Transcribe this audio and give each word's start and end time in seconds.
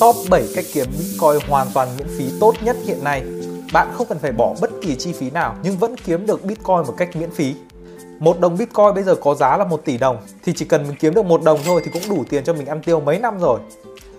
Top 0.00 0.16
7 0.30 0.48
cách 0.54 0.64
kiếm 0.72 0.86
Bitcoin 0.98 1.48
hoàn 1.48 1.66
toàn 1.74 1.88
miễn 1.98 2.06
phí 2.18 2.24
tốt 2.40 2.54
nhất 2.62 2.76
hiện 2.84 3.04
nay. 3.04 3.22
Bạn 3.72 3.88
không 3.94 4.06
cần 4.06 4.18
phải 4.18 4.32
bỏ 4.32 4.54
bất 4.60 4.70
kỳ 4.82 4.96
chi 4.96 5.12
phí 5.12 5.30
nào, 5.30 5.56
nhưng 5.62 5.76
vẫn 5.76 5.96
kiếm 6.04 6.26
được 6.26 6.44
Bitcoin 6.44 6.76
một 6.86 6.94
cách 6.96 7.16
miễn 7.16 7.30
phí. 7.30 7.54
Một 8.18 8.40
đồng 8.40 8.56
Bitcoin 8.56 8.94
bây 8.94 9.04
giờ 9.04 9.14
có 9.14 9.34
giá 9.34 9.56
là 9.56 9.64
1 9.64 9.84
tỷ 9.84 9.98
đồng, 9.98 10.16
thì 10.44 10.52
chỉ 10.56 10.64
cần 10.64 10.82
mình 10.82 10.96
kiếm 11.00 11.14
được 11.14 11.24
một 11.24 11.42
đồng 11.42 11.60
thôi 11.64 11.82
thì 11.84 11.90
cũng 11.92 12.16
đủ 12.16 12.24
tiền 12.28 12.44
cho 12.44 12.52
mình 12.52 12.66
ăn 12.66 12.82
tiêu 12.82 13.00
mấy 13.00 13.18
năm 13.18 13.38
rồi. 13.38 13.60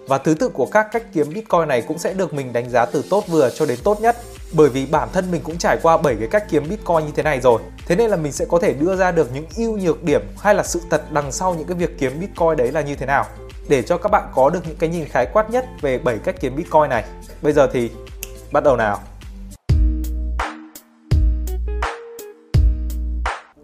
Và 0.08 0.18
thứ 0.18 0.34
tự 0.34 0.50
của 0.50 0.66
các 0.66 0.88
cách 0.92 1.04
kiếm 1.14 1.34
Bitcoin 1.34 1.68
này 1.68 1.82
cũng 1.82 1.98
sẽ 1.98 2.14
được 2.14 2.34
mình 2.34 2.54
đánh 2.54 2.70
giá 2.70 2.86
từ 2.86 3.04
tốt 3.10 3.24
vừa 3.28 3.50
cho 3.50 3.66
đến 3.66 3.80
tốt 3.84 4.02
nhất, 4.02 4.18
bởi 4.54 4.70
vì 4.70 4.86
bản 4.86 5.10
thân 5.14 5.32
mình 5.32 5.42
cũng 5.44 5.58
trải 5.58 5.78
qua 5.82 5.98
7 5.98 6.16
cái 6.16 6.28
cách 6.28 6.46
kiếm 6.50 6.70
Bitcoin 6.70 7.06
như 7.06 7.12
thế 7.16 7.24
này 7.24 7.40
rồi. 7.42 7.62
Thế 7.88 7.96
nên 7.96 8.10
là 8.10 8.18
mình 8.18 8.32
sẽ 8.32 8.46
có 8.46 8.60
thể 8.60 8.74
đưa 8.74 8.96
ra 8.96 9.12
được 9.12 9.30
những 9.34 9.46
ưu 9.58 9.78
nhược 9.78 10.04
điểm 10.04 10.22
hay 10.40 10.56
là 10.56 10.64
sự 10.64 10.82
thật 10.90 11.12
đằng 11.12 11.32
sau 11.32 11.56
những 11.56 11.68
cái 11.68 11.78
việc 11.78 12.00
kiếm 12.00 12.20
Bitcoin 12.20 12.58
đấy 12.58 12.72
là 12.72 12.82
như 12.82 12.96
thế 12.96 13.06
nào 13.06 13.26
để 13.72 13.82
cho 13.82 13.98
các 13.98 14.10
bạn 14.10 14.32
có 14.36 14.50
được 14.50 14.60
những 14.68 14.76
cái 14.80 14.90
nhìn 14.90 15.06
khái 15.06 15.26
quát 15.34 15.50
nhất 15.50 15.66
về 15.82 15.98
7 15.98 16.18
cách 16.18 16.36
kiếm 16.40 16.56
Bitcoin 16.56 16.90
này. 16.90 17.04
Bây 17.42 17.54
giờ 17.54 17.68
thì 17.74 17.92
bắt 18.52 18.64
đầu 18.64 18.76
nào. 18.76 19.00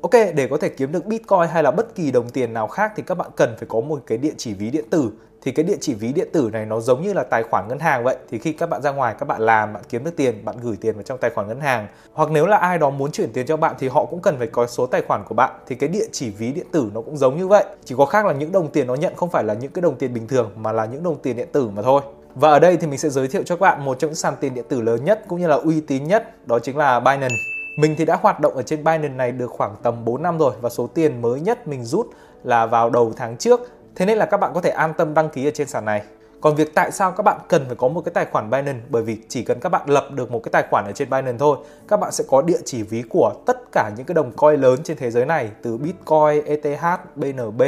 Ok, 0.02 0.12
để 0.36 0.48
có 0.50 0.58
thể 0.58 0.70
kiếm 0.70 0.92
được 0.92 1.06
Bitcoin 1.06 1.48
hay 1.52 1.64
là 1.64 1.72
bất 1.72 1.96
kỳ 1.96 2.12
đồng 2.12 2.30
tiền 2.30 2.54
nào 2.54 2.68
khác 2.68 2.94
thì 2.96 3.04
các 3.08 3.18
bạn 3.18 3.30
cần 3.36 3.56
phải 3.60 3.68
có 3.70 3.82
một 3.82 4.04
cái 4.08 4.18
địa 4.18 4.34
chỉ 4.38 4.54
ví 4.54 4.70
điện 4.70 4.86
tử. 4.90 5.12
Thì 5.42 5.52
cái 5.52 5.64
địa 5.64 5.78
chỉ 5.82 5.94
ví 5.94 6.14
điện 6.14 6.28
tử 6.34 6.50
này 6.54 6.66
nó 6.66 6.80
giống 6.80 7.02
như 7.02 7.14
là 7.14 7.24
tài 7.24 7.44
khoản 7.44 7.68
ngân 7.68 7.80
hàng 7.80 8.04
vậy. 8.04 8.18
Thì 8.30 8.40
khi 8.40 8.54
các 8.54 8.70
bạn 8.70 8.82
ra 8.82 8.92
ngoài 8.92 9.16
các 9.20 9.28
bạn 9.28 9.42
làm, 9.42 9.74
bạn 9.74 9.84
kiếm 9.90 10.04
được 10.04 10.16
tiền, 10.16 10.46
bạn 10.46 10.56
gửi 10.62 10.78
tiền 10.82 10.96
vào 10.96 11.04
trong 11.04 11.18
tài 11.18 11.32
khoản 11.36 11.48
ngân 11.48 11.60
hàng. 11.60 11.88
Hoặc 12.14 12.32
nếu 12.32 12.46
là 12.46 12.58
ai 12.58 12.78
đó 12.78 12.90
muốn 12.90 13.12
chuyển 13.12 13.34
tiền 13.34 13.46
cho 13.46 13.58
bạn 13.58 13.76
thì 13.80 13.88
họ 13.88 14.06
cũng 14.06 14.22
cần 14.22 14.38
phải 14.38 14.48
có 14.48 14.68
số 14.68 14.86
tài 14.86 15.02
khoản 15.02 15.24
của 15.28 15.36
bạn. 15.36 15.52
Thì 15.68 15.76
cái 15.76 15.90
địa 15.90 16.06
chỉ 16.12 16.30
ví 16.30 16.52
điện 16.52 16.68
tử 16.72 16.90
nó 16.94 17.02
cũng 17.02 17.18
giống 17.18 17.38
như 17.38 17.48
vậy. 17.48 17.66
Chỉ 17.86 17.96
có 17.98 18.06
khác 18.06 18.26
là 18.26 18.34
những 18.34 18.52
đồng 18.52 18.72
tiền 18.72 18.88
nó 18.88 18.96
nhận 18.96 19.16
không 19.16 19.30
phải 19.30 19.44
là 19.44 19.54
những 19.54 19.72
cái 19.72 19.82
đồng 19.82 19.96
tiền 19.96 20.14
bình 20.14 20.28
thường 20.28 20.52
mà 20.56 20.72
là 20.72 20.86
những 20.86 21.04
đồng 21.04 21.16
tiền 21.16 21.38
điện 21.38 21.48
tử 21.52 21.70
mà 21.70 21.82
thôi. 21.82 22.02
Và 22.36 22.50
ở 22.50 22.60
đây 22.60 22.78
thì 22.78 22.88
mình 22.88 23.00
sẽ 23.00 23.10
giới 23.10 23.28
thiệu 23.28 23.44
cho 23.46 23.56
các 23.56 23.62
bạn 23.62 23.86
một 23.86 24.00
trong 24.00 24.10
những 24.10 24.16
sàn 24.16 24.34
tiền 24.40 24.54
điện 24.54 24.66
tử 24.70 24.82
lớn 24.82 25.06
nhất 25.06 25.24
cũng 25.28 25.40
như 25.40 25.48
là 25.48 25.56
uy 25.56 25.82
tín 25.82 26.04
nhất, 26.04 26.48
đó 26.48 26.60
chính 26.60 26.78
là 26.78 27.00
Binance. 27.00 27.36
Mình 27.78 27.96
thì 27.98 28.06
đã 28.06 28.18
hoạt 28.22 28.40
động 28.40 28.56
ở 28.56 28.62
trên 28.62 28.84
Binance 28.84 29.16
này 29.16 29.32
được 29.32 29.52
khoảng 29.52 29.76
tầm 29.84 30.06
4 30.06 30.24
năm 30.24 30.38
rồi 30.38 30.54
và 30.62 30.70
số 30.70 30.88
tiền 30.88 31.22
mới 31.22 31.40
nhất 31.40 31.68
mình 31.68 31.84
rút 31.84 32.08
là 32.44 32.66
vào 32.66 32.90
đầu 32.90 33.14
tháng 33.18 33.38
trước. 33.38 33.62
Thế 33.98 34.06
nên 34.06 34.18
là 34.18 34.26
các 34.26 34.38
bạn 34.38 34.52
có 34.54 34.62
thể 34.62 34.70
an 34.70 34.94
tâm 34.98 35.14
đăng 35.14 35.30
ký 35.30 35.48
ở 35.48 35.52
trên 35.52 35.68
sàn 35.68 35.86
này. 35.86 36.04
Còn 36.42 36.56
việc 36.56 36.76
tại 36.76 36.92
sao 36.92 37.12
các 37.12 37.24
bạn 37.24 37.40
cần 37.48 37.66
phải 37.68 37.76
có 37.76 37.88
một 37.88 38.02
cái 38.06 38.12
tài 38.14 38.26
khoản 38.26 38.50
Binance 38.50 38.80
bởi 38.90 39.04
vì 39.04 39.18
chỉ 39.28 39.44
cần 39.44 39.60
các 39.60 39.70
bạn 39.70 39.90
lập 39.90 40.08
được 40.12 40.32
một 40.32 40.40
cái 40.44 40.50
tài 40.52 40.64
khoản 40.72 40.86
ở 40.86 40.92
trên 40.92 41.10
Binance 41.10 41.38
thôi, 41.40 41.58
các 41.88 42.00
bạn 42.00 42.12
sẽ 42.12 42.24
có 42.28 42.42
địa 42.42 42.58
chỉ 42.66 42.84
ví 42.84 43.04
của 43.10 43.34
tất 43.46 43.58
cả 43.72 43.92
những 43.98 44.06
cái 44.06 44.16
đồng 44.16 44.32
coin 44.32 44.62
lớn 44.62 44.80
trên 44.84 44.98
thế 44.98 45.12
giới 45.12 45.26
này 45.26 45.50
từ 45.62 45.78
Bitcoin, 45.78 46.46
ETH, 46.46 47.00
BNB, 47.16 47.62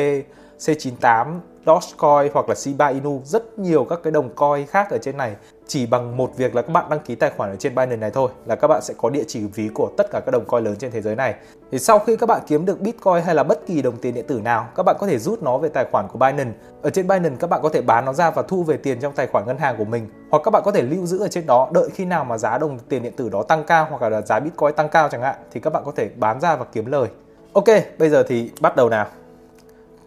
C98, 0.59 1.39
Dogecoin 1.66 2.31
hoặc 2.33 2.49
là 2.49 2.55
Shiba 2.55 2.88
Inu 2.88 3.21
rất 3.25 3.59
nhiều 3.59 3.86
các 3.89 3.99
cái 4.03 4.11
đồng 4.11 4.30
coin 4.36 4.66
khác 4.66 4.89
ở 4.91 4.97
trên 4.97 5.17
này 5.17 5.36
chỉ 5.70 5.86
bằng 5.86 6.17
một 6.17 6.38
việc 6.38 6.56
là 6.56 6.62
các 6.62 6.73
bạn 6.73 6.86
đăng 6.89 7.00
ký 7.00 7.16
tài 7.16 7.31
khoản 7.38 7.50
ở 7.50 7.56
trên 7.56 7.75
Binance 7.75 7.95
này 7.95 8.12
thôi 8.12 8.31
là 8.45 8.56
các 8.56 8.67
bạn 8.67 8.81
sẽ 8.81 8.94
có 8.98 9.09
địa 9.09 9.23
chỉ 9.28 9.39
ví 9.56 9.70
của 9.73 9.92
tất 9.98 10.08
cả 10.11 10.20
các 10.26 10.31
đồng 10.31 10.45
coin 10.45 10.64
lớn 10.64 10.76
trên 10.80 10.92
thế 10.92 11.02
giới 11.02 11.16
này. 11.16 11.36
Thì 11.72 11.80
sau 11.80 12.00
khi 12.00 12.16
các 12.16 12.26
bạn 12.26 12.42
kiếm 12.48 12.66
được 12.66 12.81
Bitcoin 12.81 13.23
hay 13.26 13.36
là 13.36 13.44
bất 13.44 13.66
kỳ 13.67 13.81
đồng 13.81 13.98
tiền 13.98 14.14
điện 14.14 14.26
tử 14.28 14.42
nào, 14.44 14.67
các 14.76 14.84
bạn 14.84 14.95
có 15.00 15.08
thể 15.08 15.17
rút 15.20 15.44
nó 15.44 15.58
về 15.58 15.70
tài 15.70 15.86
khoản 15.92 16.08
của 16.08 16.20
Binance. 16.20 16.52
Ở 16.81 16.89
trên 16.89 17.08
Binance 17.08 17.36
các 17.39 17.50
bạn 17.50 17.61
có 17.64 17.70
thể 17.70 17.81
bán 17.81 18.06
nó 18.06 18.14
ra 18.14 18.31
và 18.31 18.42
thu 18.42 18.64
về 18.64 18.78
tiền 18.78 19.00
trong 19.00 19.14
tài 19.14 19.28
khoản 19.28 19.45
ngân 19.45 19.58
hàng 19.58 19.76
của 19.78 19.86
mình 19.86 20.08
hoặc 20.31 20.42
các 20.45 20.52
bạn 20.52 20.61
có 20.66 20.72
thể 20.72 20.81
lưu 20.81 21.06
giữ 21.06 21.20
ở 21.20 21.28
trên 21.28 21.45
đó 21.45 21.70
đợi 21.73 21.89
khi 21.94 22.06
nào 22.06 22.23
mà 22.26 22.38
giá 22.38 22.58
đồng 22.58 22.80
tiền 22.89 23.04
điện 23.04 23.14
tử 23.17 23.30
đó 23.30 23.44
tăng 23.44 23.64
cao 23.64 23.88
hoặc 23.89 24.09
là 24.09 24.22
giá 24.22 24.39
Bitcoin 24.39 24.73
tăng 24.73 24.89
cao 24.89 25.09
chẳng 25.09 25.22
hạn 25.22 25.36
thì 25.52 25.59
các 25.59 25.73
bạn 25.73 25.83
có 25.86 25.92
thể 25.95 26.09
bán 26.16 26.39
ra 26.39 26.56
và 26.56 26.66
kiếm 26.73 26.86
lời. 26.86 27.08
Ok, 27.54 27.67
bây 27.98 28.09
giờ 28.09 28.23
thì 28.23 28.52
bắt 28.61 28.76
đầu 28.76 28.89
nào. 28.89 29.08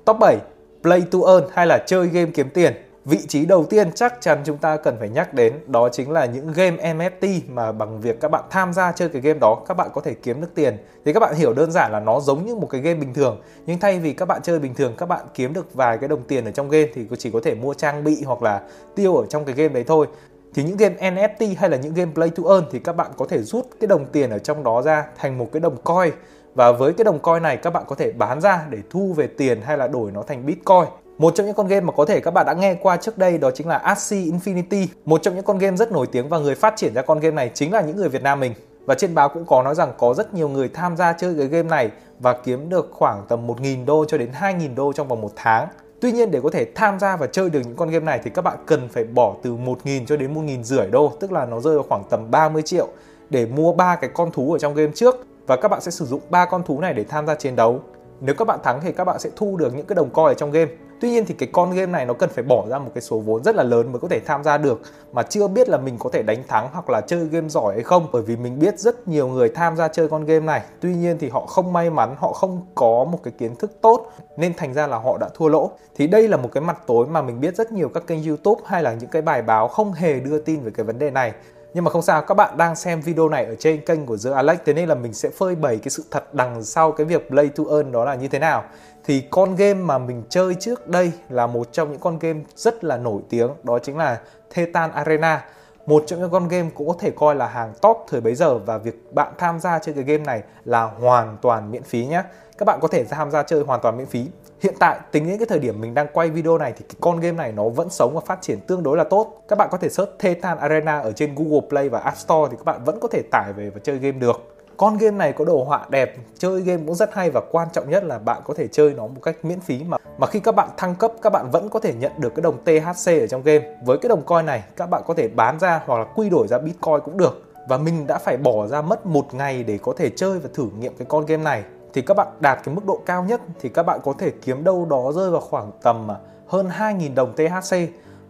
Top 0.04 0.16
7 0.20 0.36
Play 0.82 1.02
to 1.12 1.18
earn 1.26 1.46
hay 1.52 1.66
là 1.66 1.78
chơi 1.86 2.06
game 2.06 2.30
kiếm 2.34 2.50
tiền. 2.50 2.72
Vị 3.04 3.18
trí 3.28 3.46
đầu 3.46 3.64
tiên 3.64 3.92
chắc 3.94 4.20
chắn 4.20 4.38
chúng 4.44 4.58
ta 4.58 4.76
cần 4.76 4.96
phải 4.98 5.08
nhắc 5.08 5.34
đến 5.34 5.52
đó 5.66 5.88
chính 5.88 6.10
là 6.10 6.26
những 6.26 6.52
game 6.52 6.94
NFT 6.94 7.40
mà 7.48 7.72
bằng 7.72 8.00
việc 8.00 8.20
các 8.20 8.30
bạn 8.30 8.44
tham 8.50 8.72
gia 8.72 8.92
chơi 8.92 9.08
cái 9.08 9.22
game 9.22 9.38
đó, 9.38 9.62
các 9.68 9.76
bạn 9.76 9.88
có 9.94 10.00
thể 10.00 10.14
kiếm 10.14 10.40
được 10.40 10.54
tiền. 10.54 10.76
Thì 11.04 11.12
các 11.12 11.20
bạn 11.20 11.34
hiểu 11.34 11.54
đơn 11.54 11.70
giản 11.70 11.92
là 11.92 12.00
nó 12.00 12.20
giống 12.20 12.46
như 12.46 12.54
một 12.54 12.66
cái 12.70 12.80
game 12.80 13.00
bình 13.00 13.14
thường, 13.14 13.40
nhưng 13.66 13.78
thay 13.78 13.98
vì 13.98 14.12
các 14.12 14.26
bạn 14.28 14.42
chơi 14.42 14.58
bình 14.58 14.74
thường, 14.74 14.94
các 14.98 15.06
bạn 15.06 15.26
kiếm 15.34 15.52
được 15.52 15.74
vài 15.74 15.98
cái 15.98 16.08
đồng 16.08 16.22
tiền 16.22 16.44
ở 16.44 16.50
trong 16.50 16.68
game 16.68 16.86
thì 16.94 17.06
chỉ 17.18 17.30
có 17.30 17.40
thể 17.44 17.54
mua 17.54 17.74
trang 17.74 18.04
bị 18.04 18.22
hoặc 18.26 18.42
là 18.42 18.62
tiêu 18.94 19.16
ở 19.16 19.26
trong 19.26 19.44
cái 19.44 19.54
game 19.54 19.74
đấy 19.74 19.84
thôi. 19.86 20.06
Thì 20.54 20.62
những 20.62 20.76
game 20.76 20.94
NFT 21.10 21.54
hay 21.58 21.70
là 21.70 21.76
những 21.76 21.94
game 21.94 22.12
play 22.14 22.30
to 22.30 22.42
earn 22.48 22.66
thì 22.70 22.78
các 22.78 22.96
bạn 22.96 23.10
có 23.16 23.26
thể 23.28 23.42
rút 23.42 23.66
cái 23.80 23.88
đồng 23.88 24.04
tiền 24.04 24.30
ở 24.30 24.38
trong 24.38 24.64
đó 24.64 24.82
ra 24.82 25.06
thành 25.18 25.38
một 25.38 25.48
cái 25.52 25.60
đồng 25.60 25.76
coin 25.76 26.12
và 26.54 26.72
với 26.72 26.92
cái 26.92 27.04
đồng 27.04 27.18
coin 27.18 27.42
này, 27.42 27.56
các 27.56 27.70
bạn 27.70 27.84
có 27.86 27.94
thể 27.94 28.12
bán 28.12 28.40
ra 28.40 28.66
để 28.70 28.78
thu 28.90 29.12
về 29.12 29.26
tiền 29.26 29.60
hay 29.62 29.78
là 29.78 29.88
đổi 29.88 30.10
nó 30.10 30.22
thành 30.22 30.46
Bitcoin. 30.46 31.01
Một 31.22 31.34
trong 31.34 31.46
những 31.46 31.54
con 31.54 31.66
game 31.66 31.80
mà 31.80 31.92
có 31.92 32.04
thể 32.04 32.20
các 32.20 32.30
bạn 32.30 32.46
đã 32.46 32.52
nghe 32.52 32.74
qua 32.74 32.96
trước 32.96 33.18
đây 33.18 33.38
đó 33.38 33.50
chính 33.54 33.68
là 33.68 33.76
Axie 33.76 34.32
Infinity. 34.32 34.86
Một 35.04 35.22
trong 35.22 35.34
những 35.34 35.44
con 35.44 35.58
game 35.58 35.76
rất 35.76 35.92
nổi 35.92 36.06
tiếng 36.06 36.28
và 36.28 36.38
người 36.38 36.54
phát 36.54 36.76
triển 36.76 36.94
ra 36.94 37.02
con 37.02 37.20
game 37.20 37.34
này 37.34 37.50
chính 37.54 37.72
là 37.72 37.80
những 37.80 37.96
người 37.96 38.08
Việt 38.08 38.22
Nam 38.22 38.40
mình. 38.40 38.54
Và 38.86 38.94
trên 38.94 39.14
báo 39.14 39.28
cũng 39.28 39.44
có 39.46 39.62
nói 39.62 39.74
rằng 39.74 39.92
có 39.98 40.14
rất 40.14 40.34
nhiều 40.34 40.48
người 40.48 40.68
tham 40.68 40.96
gia 40.96 41.12
chơi 41.12 41.34
cái 41.38 41.46
game 41.46 41.68
này 41.68 41.90
và 42.18 42.32
kiếm 42.44 42.68
được 42.68 42.88
khoảng 42.92 43.24
tầm 43.28 43.46
1.000 43.46 43.84
đô 43.84 44.04
cho 44.04 44.18
đến 44.18 44.30
2.000 44.40 44.74
đô 44.74 44.92
trong 44.92 45.08
vòng 45.08 45.20
một 45.20 45.32
tháng. 45.36 45.68
Tuy 46.00 46.12
nhiên 46.12 46.30
để 46.30 46.40
có 46.42 46.50
thể 46.50 46.66
tham 46.74 46.98
gia 46.98 47.16
và 47.16 47.26
chơi 47.26 47.50
được 47.50 47.60
những 47.64 47.76
con 47.76 47.90
game 47.90 48.04
này 48.04 48.20
thì 48.24 48.30
các 48.30 48.42
bạn 48.42 48.56
cần 48.66 48.88
phải 48.88 49.04
bỏ 49.04 49.34
từ 49.42 49.54
1.000 49.54 50.06
cho 50.06 50.16
đến 50.16 50.34
1.000 50.34 50.62
rưỡi 50.62 50.86
đô, 50.86 51.12
tức 51.20 51.32
là 51.32 51.46
nó 51.46 51.60
rơi 51.60 51.74
vào 51.74 51.84
khoảng 51.88 52.04
tầm 52.10 52.30
30 52.30 52.62
triệu 52.62 52.88
để 53.30 53.46
mua 53.46 53.72
ba 53.72 53.96
cái 53.96 54.10
con 54.14 54.30
thú 54.30 54.52
ở 54.52 54.58
trong 54.58 54.74
game 54.74 54.92
trước 54.94 55.26
và 55.46 55.56
các 55.56 55.68
bạn 55.68 55.80
sẽ 55.80 55.90
sử 55.90 56.04
dụng 56.04 56.20
ba 56.30 56.44
con 56.46 56.62
thú 56.62 56.80
này 56.80 56.94
để 56.94 57.04
tham 57.04 57.26
gia 57.26 57.34
chiến 57.34 57.56
đấu. 57.56 57.80
Nếu 58.24 58.34
các 58.34 58.44
bạn 58.44 58.58
thắng 58.62 58.80
thì 58.82 58.92
các 58.92 59.04
bạn 59.04 59.18
sẽ 59.18 59.30
thu 59.36 59.56
được 59.56 59.74
những 59.74 59.86
cái 59.86 59.94
đồng 59.94 60.10
coin 60.10 60.26
ở 60.26 60.34
trong 60.34 60.50
game. 60.50 60.70
Tuy 61.00 61.10
nhiên 61.10 61.24
thì 61.26 61.34
cái 61.34 61.48
con 61.52 61.70
game 61.70 61.92
này 61.92 62.06
nó 62.06 62.14
cần 62.14 62.30
phải 62.30 62.44
bỏ 62.44 62.66
ra 62.68 62.78
một 62.78 62.90
cái 62.94 63.02
số 63.02 63.18
vốn 63.18 63.44
rất 63.44 63.56
là 63.56 63.62
lớn 63.62 63.92
mới 63.92 64.00
có 64.00 64.08
thể 64.08 64.20
tham 64.20 64.44
gia 64.44 64.58
được, 64.58 64.80
mà 65.12 65.22
chưa 65.22 65.48
biết 65.48 65.68
là 65.68 65.78
mình 65.78 65.96
có 65.98 66.10
thể 66.10 66.22
đánh 66.22 66.42
thắng 66.48 66.68
hoặc 66.72 66.90
là 66.90 67.00
chơi 67.00 67.26
game 67.26 67.48
giỏi 67.48 67.74
hay 67.74 67.82
không, 67.82 68.06
bởi 68.12 68.22
vì 68.22 68.36
mình 68.36 68.58
biết 68.58 68.78
rất 68.78 69.08
nhiều 69.08 69.28
người 69.28 69.48
tham 69.48 69.76
gia 69.76 69.88
chơi 69.88 70.08
con 70.08 70.24
game 70.24 70.46
này. 70.46 70.62
Tuy 70.80 70.94
nhiên 70.94 71.16
thì 71.20 71.28
họ 71.28 71.46
không 71.46 71.72
may 71.72 71.90
mắn, 71.90 72.14
họ 72.18 72.32
không 72.32 72.66
có 72.74 73.04
một 73.04 73.18
cái 73.22 73.32
kiến 73.38 73.56
thức 73.56 73.72
tốt, 73.80 74.12
nên 74.36 74.54
thành 74.54 74.74
ra 74.74 74.86
là 74.86 74.98
họ 74.98 75.18
đã 75.18 75.28
thua 75.34 75.48
lỗ. 75.48 75.70
Thì 75.94 76.06
đây 76.06 76.28
là 76.28 76.36
một 76.36 76.48
cái 76.52 76.62
mặt 76.62 76.78
tối 76.86 77.06
mà 77.06 77.22
mình 77.22 77.40
biết 77.40 77.56
rất 77.56 77.72
nhiều 77.72 77.88
các 77.88 78.06
kênh 78.06 78.24
youtube 78.24 78.60
hay 78.66 78.82
là 78.82 78.94
những 78.94 79.10
cái 79.10 79.22
bài 79.22 79.42
báo 79.42 79.68
không 79.68 79.92
hề 79.92 80.20
đưa 80.20 80.38
tin 80.38 80.60
về 80.60 80.70
cái 80.74 80.86
vấn 80.86 80.98
đề 80.98 81.10
này 81.10 81.32
nhưng 81.74 81.84
mà 81.84 81.90
không 81.90 82.02
sao, 82.02 82.22
các 82.22 82.34
bạn 82.34 82.56
đang 82.56 82.76
xem 82.76 83.00
video 83.00 83.28
này 83.28 83.44
ở 83.44 83.54
trên 83.54 83.80
kênh 83.80 84.06
của 84.06 84.16
The 84.24 84.30
Alex 84.30 84.58
Thế 84.64 84.72
nên 84.72 84.88
là 84.88 84.94
mình 84.94 85.14
sẽ 85.14 85.30
phơi 85.30 85.54
bày 85.54 85.76
cái 85.76 85.90
sự 85.90 86.04
thật 86.10 86.34
đằng 86.34 86.64
sau 86.64 86.92
cái 86.92 87.06
việc 87.06 87.28
play 87.28 87.48
to 87.48 87.64
earn 87.70 87.92
đó 87.92 88.04
là 88.04 88.14
như 88.14 88.28
thế 88.28 88.38
nào 88.38 88.64
Thì 89.04 89.24
con 89.30 89.56
game 89.56 89.74
mà 89.74 89.98
mình 89.98 90.22
chơi 90.28 90.54
trước 90.54 90.88
đây 90.88 91.12
là 91.28 91.46
một 91.46 91.72
trong 91.72 91.90
những 91.90 92.00
con 92.00 92.18
game 92.18 92.40
rất 92.56 92.84
là 92.84 92.96
nổi 92.96 93.22
tiếng 93.28 93.50
Đó 93.62 93.78
chính 93.78 93.96
là 93.96 94.20
Thetan 94.50 94.92
Arena 94.92 95.44
một 95.86 96.04
trong 96.06 96.20
những 96.20 96.30
con 96.30 96.48
game 96.48 96.70
cũng 96.74 96.88
có 96.88 96.94
thể 96.98 97.10
coi 97.10 97.34
là 97.34 97.46
hàng 97.46 97.72
top 97.80 98.06
thời 98.08 98.20
bấy 98.20 98.34
giờ 98.34 98.58
và 98.58 98.78
việc 98.78 99.12
bạn 99.12 99.32
tham 99.38 99.60
gia 99.60 99.78
chơi 99.78 99.94
cái 99.94 100.04
game 100.04 100.24
này 100.24 100.42
là 100.64 100.82
hoàn 100.82 101.36
toàn 101.42 101.70
miễn 101.70 101.82
phí 101.82 102.06
nhé. 102.06 102.22
Các 102.62 102.66
bạn 102.66 102.80
có 102.80 102.88
thể 102.88 103.04
tham 103.04 103.30
gia 103.30 103.42
chơi 103.42 103.62
hoàn 103.62 103.80
toàn 103.80 103.96
miễn 103.96 104.06
phí. 104.06 104.26
Hiện 104.60 104.74
tại 104.78 105.00
tính 105.12 105.28
đến 105.28 105.38
cái 105.38 105.46
thời 105.46 105.58
điểm 105.58 105.80
mình 105.80 105.94
đang 105.94 106.06
quay 106.12 106.30
video 106.30 106.58
này 106.58 106.72
thì 106.78 106.84
cái 106.88 106.96
con 107.00 107.20
game 107.20 107.36
này 107.36 107.52
nó 107.52 107.68
vẫn 107.68 107.90
sống 107.90 108.14
và 108.14 108.20
phát 108.26 108.42
triển 108.42 108.60
tương 108.60 108.82
đối 108.82 108.96
là 108.96 109.04
tốt. 109.04 109.42
Các 109.48 109.58
bạn 109.58 109.68
có 109.72 109.78
thể 109.78 109.88
search 109.88 110.10
Thetan 110.18 110.58
Arena 110.58 110.98
ở 110.98 111.12
trên 111.12 111.34
Google 111.34 111.68
Play 111.68 111.88
và 111.88 111.98
App 111.98 112.16
Store 112.16 112.50
thì 112.50 112.56
các 112.56 112.64
bạn 112.64 112.84
vẫn 112.84 113.00
có 113.00 113.08
thể 113.08 113.22
tải 113.30 113.52
về 113.52 113.70
và 113.70 113.80
chơi 113.84 113.98
game 113.98 114.18
được. 114.18 114.54
Con 114.76 114.98
game 114.98 115.16
này 115.16 115.32
có 115.32 115.44
đồ 115.44 115.64
họa 115.64 115.86
đẹp, 115.88 116.16
chơi 116.38 116.60
game 116.60 116.82
cũng 116.86 116.94
rất 116.94 117.14
hay 117.14 117.30
và 117.30 117.40
quan 117.50 117.68
trọng 117.72 117.90
nhất 117.90 118.04
là 118.04 118.18
bạn 118.18 118.42
có 118.44 118.54
thể 118.54 118.68
chơi 118.68 118.94
nó 118.94 119.06
một 119.06 119.20
cách 119.22 119.44
miễn 119.44 119.60
phí 119.60 119.84
mà 119.84 119.96
mà 120.18 120.26
khi 120.26 120.40
các 120.40 120.54
bạn 120.54 120.68
thăng 120.76 120.94
cấp 120.94 121.12
các 121.22 121.30
bạn 121.30 121.50
vẫn 121.50 121.68
có 121.68 121.80
thể 121.80 121.94
nhận 121.94 122.12
được 122.18 122.34
cái 122.34 122.42
đồng 122.42 122.64
THC 122.64 123.08
ở 123.08 123.26
trong 123.26 123.42
game. 123.42 123.76
Với 123.84 123.98
cái 123.98 124.08
đồng 124.08 124.22
coin 124.22 124.46
này 124.46 124.64
các 124.76 124.90
bạn 124.90 125.02
có 125.06 125.14
thể 125.14 125.28
bán 125.28 125.58
ra 125.58 125.80
hoặc 125.86 125.98
là 125.98 126.04
quy 126.04 126.30
đổi 126.30 126.48
ra 126.48 126.58
Bitcoin 126.58 127.00
cũng 127.04 127.16
được. 127.16 127.42
Và 127.68 127.78
mình 127.78 128.06
đã 128.06 128.18
phải 128.18 128.36
bỏ 128.36 128.66
ra 128.66 128.82
mất 128.82 129.06
một 129.06 129.34
ngày 129.34 129.64
để 129.64 129.78
có 129.82 129.92
thể 129.96 130.10
chơi 130.16 130.38
và 130.38 130.48
thử 130.54 130.66
nghiệm 130.78 130.94
cái 130.96 131.06
con 131.08 131.26
game 131.26 131.42
này 131.42 131.64
thì 131.94 132.02
các 132.02 132.16
bạn 132.16 132.28
đạt 132.40 132.58
cái 132.64 132.74
mức 132.74 132.84
độ 132.86 133.00
cao 133.06 133.24
nhất 133.24 133.40
thì 133.60 133.68
các 133.68 133.82
bạn 133.82 134.00
có 134.04 134.14
thể 134.18 134.30
kiếm 134.42 134.64
đâu 134.64 134.86
đó 134.90 135.12
rơi 135.14 135.30
vào 135.30 135.40
khoảng 135.40 135.70
tầm 135.82 136.10
à, 136.10 136.16
hơn 136.46 136.68
2.000 136.68 137.14
đồng 137.14 137.32
THC 137.36 137.76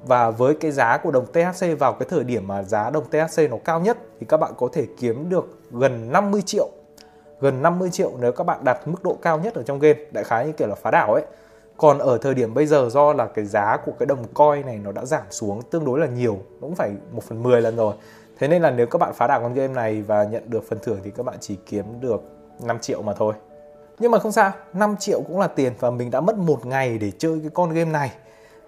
và 0.07 0.31
với 0.31 0.55
cái 0.55 0.71
giá 0.71 0.99
của 0.99 1.11
đồng 1.11 1.27
THC 1.27 1.79
vào 1.79 1.93
cái 1.93 2.09
thời 2.11 2.25
điểm 2.25 2.49
mà 2.49 2.63
giá 2.63 2.91
đồng 2.91 3.05
THC 3.05 3.51
nó 3.51 3.57
cao 3.65 3.81
nhất 3.81 3.99
thì 4.21 4.27
các 4.29 4.37
bạn 4.37 4.53
có 4.59 4.69
thể 4.73 4.87
kiếm 4.99 5.29
được 5.29 5.59
gần 5.71 6.13
50 6.13 6.43
triệu. 6.43 6.69
Gần 7.41 7.63
50 7.63 7.91
triệu 7.91 8.13
nếu 8.21 8.33
các 8.33 8.45
bạn 8.45 8.65
đạt 8.65 8.79
mức 8.87 9.03
độ 9.03 9.17
cao 9.23 9.39
nhất 9.39 9.55
ở 9.55 9.63
trong 9.63 9.79
game, 9.79 9.99
đại 10.11 10.25
khái 10.25 10.47
như 10.47 10.53
kiểu 10.53 10.69
là 10.69 10.75
phá 10.75 10.91
đảo 10.91 11.15
ấy. 11.15 11.23
Còn 11.77 11.99
ở 11.99 12.19
thời 12.19 12.35
điểm 12.35 12.55
bây 12.55 12.67
giờ 12.67 12.89
do 12.91 13.13
là 13.13 13.27
cái 13.27 13.45
giá 13.45 13.77
của 13.87 13.93
cái 13.99 14.07
đồng 14.07 14.25
coin 14.35 14.67
này 14.67 14.79
nó 14.85 14.93
đã 14.93 15.05
giảm 15.05 15.23
xuống 15.31 15.63
tương 15.63 15.85
đối 15.85 16.01
là 16.01 16.07
nhiều, 16.07 16.35
nó 16.35 16.61
cũng 16.61 16.75
phải 16.75 16.93
1 17.13 17.25
phần 17.25 17.43
10 17.43 17.61
lần 17.61 17.77
rồi. 17.77 17.95
Thế 18.39 18.49
nên 18.49 18.63
là 18.63 18.71
nếu 18.71 18.87
các 18.87 18.99
bạn 18.99 19.13
phá 19.15 19.27
đảo 19.27 19.41
con 19.41 19.55
game 19.55 19.75
này 19.75 20.03
và 20.03 20.25
nhận 20.25 20.51
được 20.51 20.65
phần 20.69 20.79
thưởng 20.83 20.99
thì 21.05 21.11
các 21.11 21.23
bạn 21.23 21.37
chỉ 21.41 21.57
kiếm 21.67 21.85
được 22.01 22.23
5 22.63 22.79
triệu 22.79 23.03
mà 23.03 23.13
thôi 23.13 23.35
nhưng 23.99 24.11
mà 24.11 24.19
không 24.19 24.33
sao 24.33 24.53
5 24.73 24.97
triệu 24.97 25.21
cũng 25.21 25.41
là 25.41 25.47
tiền 25.47 25.73
và 25.81 25.91
mình 25.91 26.11
đã 26.11 26.21
mất 26.21 26.39
một 26.39 26.67
ngày 26.67 26.99
để 26.99 27.13
chơi 27.19 27.39
cái 27.41 27.51
con 27.55 27.71
game 27.71 27.91
này. 27.91 28.13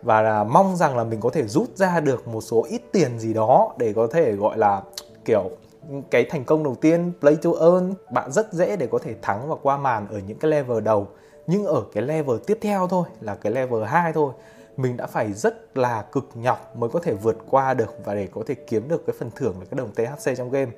Và 0.02 0.22
là 0.22 0.44
mong 0.44 0.76
rằng 0.76 0.96
là 0.96 1.04
mình 1.04 1.20
có 1.20 1.30
thể 1.30 1.42
rút 1.42 1.76
ra 1.76 2.00
được 2.00 2.28
một 2.28 2.40
số 2.40 2.66
ít 2.68 2.82
tiền 2.92 3.18
gì 3.18 3.34
đó 3.34 3.74
để 3.78 3.92
có 3.92 4.06
thể 4.06 4.32
gọi 4.32 4.58
là, 4.58 4.82
kiểu, 5.24 5.50
cái 6.10 6.26
thành 6.30 6.44
công 6.44 6.64
đầu 6.64 6.74
tiên, 6.74 7.12
play 7.20 7.36
to 7.36 7.50
earn. 7.60 7.94
Bạn 8.10 8.32
rất 8.32 8.52
dễ 8.52 8.76
để 8.76 8.86
có 8.86 8.98
thể 8.98 9.14
thắng 9.22 9.48
và 9.48 9.56
qua 9.62 9.76
màn 9.76 10.06
ở 10.08 10.20
những 10.26 10.38
cái 10.38 10.50
level 10.50 10.80
đầu. 10.80 11.08
Nhưng 11.46 11.66
ở 11.66 11.82
cái 11.94 12.02
level 12.02 12.36
tiếp 12.46 12.58
theo 12.60 12.88
thôi, 12.88 13.04
là 13.20 13.34
cái 13.34 13.52
level 13.52 13.84
2 13.84 14.12
thôi, 14.12 14.32
mình 14.76 14.96
đã 14.96 15.06
phải 15.06 15.32
rất 15.32 15.78
là 15.78 16.02
cực 16.12 16.28
nhọc 16.34 16.76
mới 16.76 16.90
có 16.90 17.00
thể 17.00 17.14
vượt 17.14 17.36
qua 17.50 17.74
được 17.74 17.94
và 18.04 18.14
để 18.14 18.28
có 18.34 18.42
thể 18.46 18.54
kiếm 18.54 18.88
được 18.88 19.06
cái 19.06 19.16
phần 19.18 19.30
thưởng 19.36 19.54
là 19.60 19.66
cái 19.70 19.78
đồng 19.78 19.92
THC 19.92 20.36
trong 20.36 20.50
game. 20.50 20.70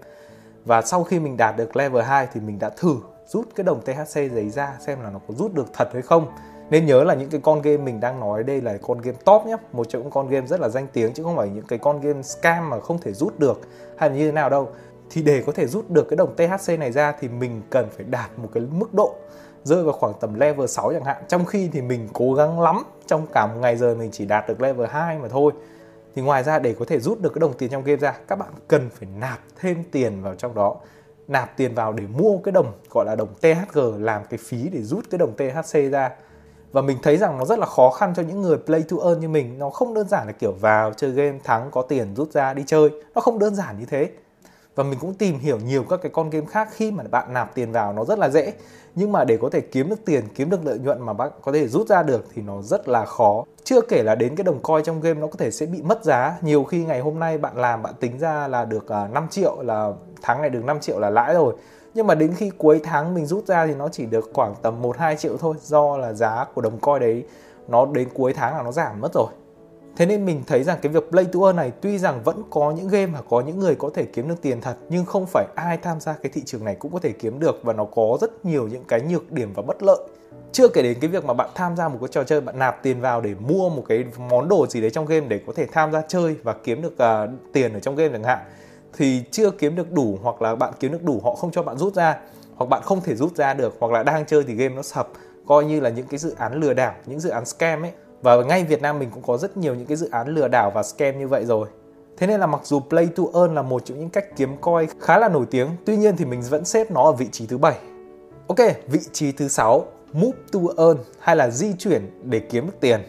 Và 0.64 0.82
sau 0.82 1.04
khi 1.04 1.18
mình 1.18 1.36
đạt 1.36 1.56
được 1.56 1.76
level 1.76 2.02
2 2.02 2.28
thì 2.32 2.40
mình 2.40 2.58
đã 2.58 2.70
thử 2.70 2.96
rút 3.26 3.48
cái 3.54 3.64
đồng 3.64 3.80
THC 3.80 4.14
giấy 4.14 4.50
ra 4.50 4.76
xem 4.80 5.02
là 5.02 5.10
nó 5.10 5.18
có 5.28 5.34
rút 5.34 5.54
được 5.54 5.66
thật 5.72 5.88
hay 5.92 6.02
không. 6.02 6.26
Nên 6.70 6.86
nhớ 6.86 7.04
là 7.04 7.14
những 7.14 7.30
cái 7.30 7.40
con 7.44 7.62
game 7.62 7.76
mình 7.76 8.00
đang 8.00 8.20
nói 8.20 8.42
đây 8.42 8.60
là 8.60 8.78
con 8.82 9.00
game 9.00 9.18
top 9.24 9.46
nhé 9.46 9.56
một 9.72 9.88
trong 9.88 10.02
những 10.02 10.10
con 10.10 10.28
game 10.28 10.46
rất 10.46 10.60
là 10.60 10.68
danh 10.68 10.86
tiếng, 10.92 11.12
chứ 11.12 11.22
không 11.22 11.36
phải 11.36 11.48
những 11.48 11.66
cái 11.66 11.78
con 11.78 12.00
game 12.00 12.22
scam 12.22 12.70
mà 12.70 12.80
không 12.80 12.98
thể 12.98 13.12
rút 13.12 13.38
được 13.38 13.60
hay 13.96 14.10
là 14.10 14.16
như 14.16 14.26
thế 14.26 14.32
nào 14.32 14.50
đâu. 14.50 14.68
Thì 15.10 15.22
để 15.22 15.42
có 15.46 15.52
thể 15.52 15.66
rút 15.66 15.90
được 15.90 16.06
cái 16.10 16.16
đồng 16.16 16.36
THC 16.36 16.78
này 16.78 16.92
ra 16.92 17.12
thì 17.20 17.28
mình 17.28 17.62
cần 17.70 17.88
phải 17.96 18.04
đạt 18.04 18.30
một 18.36 18.48
cái 18.52 18.62
mức 18.70 18.94
độ 18.94 19.14
rơi 19.64 19.82
vào 19.82 19.92
khoảng 19.92 20.12
tầm 20.20 20.34
level 20.34 20.66
6 20.66 20.92
chẳng 20.92 21.04
hạn. 21.04 21.22
Trong 21.28 21.44
khi 21.44 21.70
thì 21.72 21.82
mình 21.82 22.08
cố 22.12 22.34
gắng 22.34 22.60
lắm, 22.60 22.82
trong 23.06 23.26
cả 23.32 23.46
một 23.46 23.60
ngày 23.60 23.76
giờ 23.76 23.94
mình 23.94 24.10
chỉ 24.12 24.26
đạt 24.26 24.48
được 24.48 24.60
level 24.60 24.86
2 24.86 25.18
mà 25.18 25.28
thôi. 25.28 25.52
Thì 26.14 26.22
ngoài 26.22 26.42
ra 26.42 26.58
để 26.58 26.74
có 26.78 26.84
thể 26.88 27.00
rút 27.00 27.20
được 27.20 27.34
cái 27.34 27.40
đồng 27.40 27.52
tiền 27.52 27.70
trong 27.70 27.84
game 27.84 27.96
ra, 27.96 28.14
các 28.28 28.36
bạn 28.36 28.48
cần 28.68 28.90
phải 28.90 29.08
nạp 29.18 29.38
thêm 29.60 29.84
tiền 29.92 30.22
vào 30.22 30.34
trong 30.34 30.54
đó 30.54 30.76
nạp 31.28 31.56
tiền 31.56 31.74
vào 31.74 31.92
để 31.92 32.04
mua 32.06 32.38
cái 32.38 32.52
đồng 32.52 32.72
gọi 32.90 33.06
là 33.06 33.14
đồng 33.14 33.34
THG 33.40 33.78
làm 33.98 34.22
cái 34.30 34.38
phí 34.38 34.68
để 34.72 34.82
rút 34.82 35.04
cái 35.10 35.18
đồng 35.18 35.36
THC 35.36 35.92
ra. 35.92 36.10
Và 36.72 36.82
mình 36.82 36.98
thấy 37.02 37.16
rằng 37.16 37.38
nó 37.38 37.44
rất 37.44 37.58
là 37.58 37.66
khó 37.66 37.90
khăn 37.90 38.12
cho 38.16 38.22
những 38.22 38.42
người 38.42 38.56
play 38.66 38.82
to 38.88 38.96
earn 39.04 39.20
như 39.20 39.28
mình. 39.28 39.58
Nó 39.58 39.70
không 39.70 39.94
đơn 39.94 40.08
giản 40.08 40.26
là 40.26 40.32
kiểu 40.32 40.52
vào 40.52 40.92
chơi 40.92 41.10
game 41.10 41.38
thắng 41.44 41.70
có 41.70 41.82
tiền 41.82 42.14
rút 42.16 42.32
ra 42.32 42.54
đi 42.54 42.62
chơi. 42.66 42.90
Nó 43.14 43.20
không 43.20 43.38
đơn 43.38 43.54
giản 43.54 43.78
như 43.78 43.86
thế 43.86 44.10
và 44.76 44.84
mình 44.84 44.98
cũng 44.98 45.14
tìm 45.14 45.38
hiểu 45.38 45.58
nhiều 45.58 45.84
các 45.90 46.00
cái 46.02 46.12
con 46.14 46.30
game 46.30 46.46
khác 46.46 46.68
khi 46.72 46.90
mà 46.90 47.04
bạn 47.10 47.32
nạp 47.32 47.54
tiền 47.54 47.72
vào 47.72 47.92
nó 47.92 48.04
rất 48.04 48.18
là 48.18 48.28
dễ. 48.28 48.52
Nhưng 48.94 49.12
mà 49.12 49.24
để 49.24 49.36
có 49.36 49.48
thể 49.52 49.60
kiếm 49.60 49.88
được 49.88 50.04
tiền, 50.04 50.24
kiếm 50.34 50.50
được 50.50 50.64
lợi 50.64 50.78
nhuận 50.78 51.02
mà 51.02 51.12
bạn 51.12 51.30
có 51.42 51.52
thể 51.52 51.68
rút 51.68 51.88
ra 51.88 52.02
được 52.02 52.24
thì 52.34 52.42
nó 52.42 52.62
rất 52.62 52.88
là 52.88 53.04
khó. 53.04 53.44
Chưa 53.64 53.80
kể 53.80 54.02
là 54.02 54.14
đến 54.14 54.36
cái 54.36 54.44
đồng 54.44 54.62
coin 54.62 54.84
trong 54.84 55.00
game 55.00 55.20
nó 55.20 55.26
có 55.26 55.36
thể 55.38 55.50
sẽ 55.50 55.66
bị 55.66 55.82
mất 55.82 56.04
giá. 56.04 56.38
Nhiều 56.40 56.64
khi 56.64 56.84
ngày 56.84 57.00
hôm 57.00 57.18
nay 57.18 57.38
bạn 57.38 57.56
làm, 57.56 57.82
bạn 57.82 57.94
tính 58.00 58.18
ra 58.18 58.48
là 58.48 58.64
được 58.64 58.88
à, 58.88 59.08
5 59.12 59.28
triệu 59.30 59.62
là, 59.62 59.92
tháng 60.22 60.40
này 60.40 60.50
được 60.50 60.64
5 60.64 60.80
triệu 60.80 60.98
là 60.98 61.10
lãi 61.10 61.34
rồi. 61.34 61.54
Nhưng 61.94 62.06
mà 62.06 62.14
đến 62.14 62.34
khi 62.36 62.50
cuối 62.58 62.80
tháng 62.84 63.14
mình 63.14 63.26
rút 63.26 63.46
ra 63.46 63.66
thì 63.66 63.74
nó 63.74 63.88
chỉ 63.88 64.06
được 64.06 64.30
khoảng 64.34 64.54
tầm 64.62 64.82
1 64.82 64.98
2 64.98 65.16
triệu 65.16 65.36
thôi 65.36 65.54
do 65.62 65.96
là 65.96 66.12
giá 66.12 66.44
của 66.54 66.60
đồng 66.60 66.78
coin 66.78 67.00
đấy, 67.00 67.24
nó 67.68 67.86
đến 67.86 68.08
cuối 68.14 68.32
tháng 68.32 68.56
là 68.56 68.62
nó 68.62 68.72
giảm 68.72 69.00
mất 69.00 69.14
rồi. 69.14 69.28
Thế 69.96 70.06
nên 70.06 70.24
mình 70.24 70.42
thấy 70.46 70.62
rằng 70.62 70.78
cái 70.82 70.92
việc 70.92 71.10
play 71.10 71.24
to 71.24 71.40
earn 71.44 71.56
này 71.56 71.72
tuy 71.80 71.98
rằng 71.98 72.22
vẫn 72.24 72.42
có 72.50 72.70
những 72.70 72.88
game 72.88 73.06
mà 73.06 73.20
có 73.28 73.40
những 73.40 73.58
người 73.58 73.74
có 73.74 73.90
thể 73.94 74.04
kiếm 74.04 74.28
được 74.28 74.42
tiền 74.42 74.60
thật 74.60 74.76
nhưng 74.88 75.04
không 75.04 75.26
phải 75.26 75.46
ai 75.54 75.76
tham 75.76 76.00
gia 76.00 76.12
cái 76.12 76.32
thị 76.34 76.42
trường 76.46 76.64
này 76.64 76.74
cũng 76.74 76.92
có 76.92 76.98
thể 76.98 77.12
kiếm 77.12 77.40
được 77.40 77.60
và 77.62 77.72
nó 77.72 77.84
có 77.84 78.18
rất 78.20 78.44
nhiều 78.44 78.68
những 78.68 78.84
cái 78.88 79.00
nhược 79.00 79.32
điểm 79.32 79.52
và 79.54 79.62
bất 79.62 79.82
lợi. 79.82 79.98
Chưa 80.52 80.68
kể 80.68 80.82
đến 80.82 80.98
cái 81.00 81.10
việc 81.10 81.24
mà 81.24 81.34
bạn 81.34 81.50
tham 81.54 81.76
gia 81.76 81.88
một 81.88 81.98
cái 82.00 82.08
trò 82.12 82.24
chơi 82.24 82.40
bạn 82.40 82.58
nạp 82.58 82.82
tiền 82.82 83.00
vào 83.00 83.20
để 83.20 83.34
mua 83.48 83.68
một 83.68 83.84
cái 83.88 84.04
món 84.30 84.48
đồ 84.48 84.66
gì 84.66 84.80
đấy 84.80 84.90
trong 84.90 85.06
game 85.06 85.26
để 85.26 85.40
có 85.46 85.52
thể 85.56 85.66
tham 85.72 85.92
gia 85.92 86.02
chơi 86.08 86.36
và 86.42 86.52
kiếm 86.64 86.82
được 86.82 86.92
uh, 86.92 87.52
tiền 87.52 87.72
ở 87.72 87.80
trong 87.80 87.96
game 87.96 88.12
chẳng 88.12 88.24
hạn 88.24 88.38
thì 88.92 89.22
chưa 89.30 89.50
kiếm 89.50 89.76
được 89.76 89.92
đủ 89.92 90.18
hoặc 90.22 90.42
là 90.42 90.54
bạn 90.54 90.72
kiếm 90.80 90.92
được 90.92 91.02
đủ 91.02 91.20
họ 91.24 91.34
không 91.34 91.52
cho 91.52 91.62
bạn 91.62 91.78
rút 91.78 91.94
ra 91.94 92.18
hoặc 92.56 92.66
bạn 92.66 92.82
không 92.84 93.00
thể 93.00 93.14
rút 93.14 93.36
ra 93.36 93.54
được 93.54 93.76
hoặc 93.80 93.92
là 93.92 94.02
đang 94.02 94.26
chơi 94.26 94.44
thì 94.46 94.54
game 94.54 94.74
nó 94.74 94.82
sập 94.82 95.08
coi 95.46 95.64
như 95.64 95.80
là 95.80 95.90
những 95.90 96.06
cái 96.06 96.18
dự 96.18 96.34
án 96.38 96.60
lừa 96.60 96.74
đảo 96.74 96.94
những 97.06 97.20
dự 97.20 97.30
án 97.30 97.44
scam 97.44 97.82
ấy 97.82 97.92
và 98.26 98.36
ngay 98.36 98.64
Việt 98.64 98.82
Nam 98.82 98.98
mình 98.98 99.10
cũng 99.10 99.22
có 99.22 99.36
rất 99.36 99.56
nhiều 99.56 99.74
những 99.74 99.86
cái 99.86 99.96
dự 99.96 100.08
án 100.10 100.28
lừa 100.28 100.48
đảo 100.48 100.70
và 100.74 100.82
scam 100.82 101.18
như 101.18 101.28
vậy 101.28 101.44
rồi 101.44 101.68
Thế 102.16 102.26
nên 102.26 102.40
là 102.40 102.46
mặc 102.46 102.60
dù 102.64 102.80
Play 102.80 103.08
to 103.16 103.22
Earn 103.34 103.54
là 103.54 103.62
một 103.62 103.84
trong 103.84 103.98
những 103.98 104.08
cách 104.08 104.36
kiếm 104.36 104.56
coin 104.60 104.88
khá 105.00 105.18
là 105.18 105.28
nổi 105.28 105.46
tiếng, 105.50 105.68
tuy 105.84 105.96
nhiên 105.96 106.16
thì 106.16 106.24
mình 106.24 106.42
vẫn 106.50 106.64
xếp 106.64 106.90
nó 106.90 107.02
ở 107.02 107.12
vị 107.12 107.28
trí 107.32 107.46
thứ 107.46 107.58
bảy. 107.58 107.78
Ok, 108.46 108.58
vị 108.86 108.98
trí 109.12 109.32
thứ 109.32 109.48
sáu, 109.48 109.84
Move 110.12 110.38
to 110.52 110.60
Earn 110.78 110.98
hay 111.18 111.36
là 111.36 111.50
di 111.50 111.72
chuyển 111.78 112.20
để 112.22 112.38
kiếm 112.38 112.66
được 112.66 112.80
tiền 112.80 113.00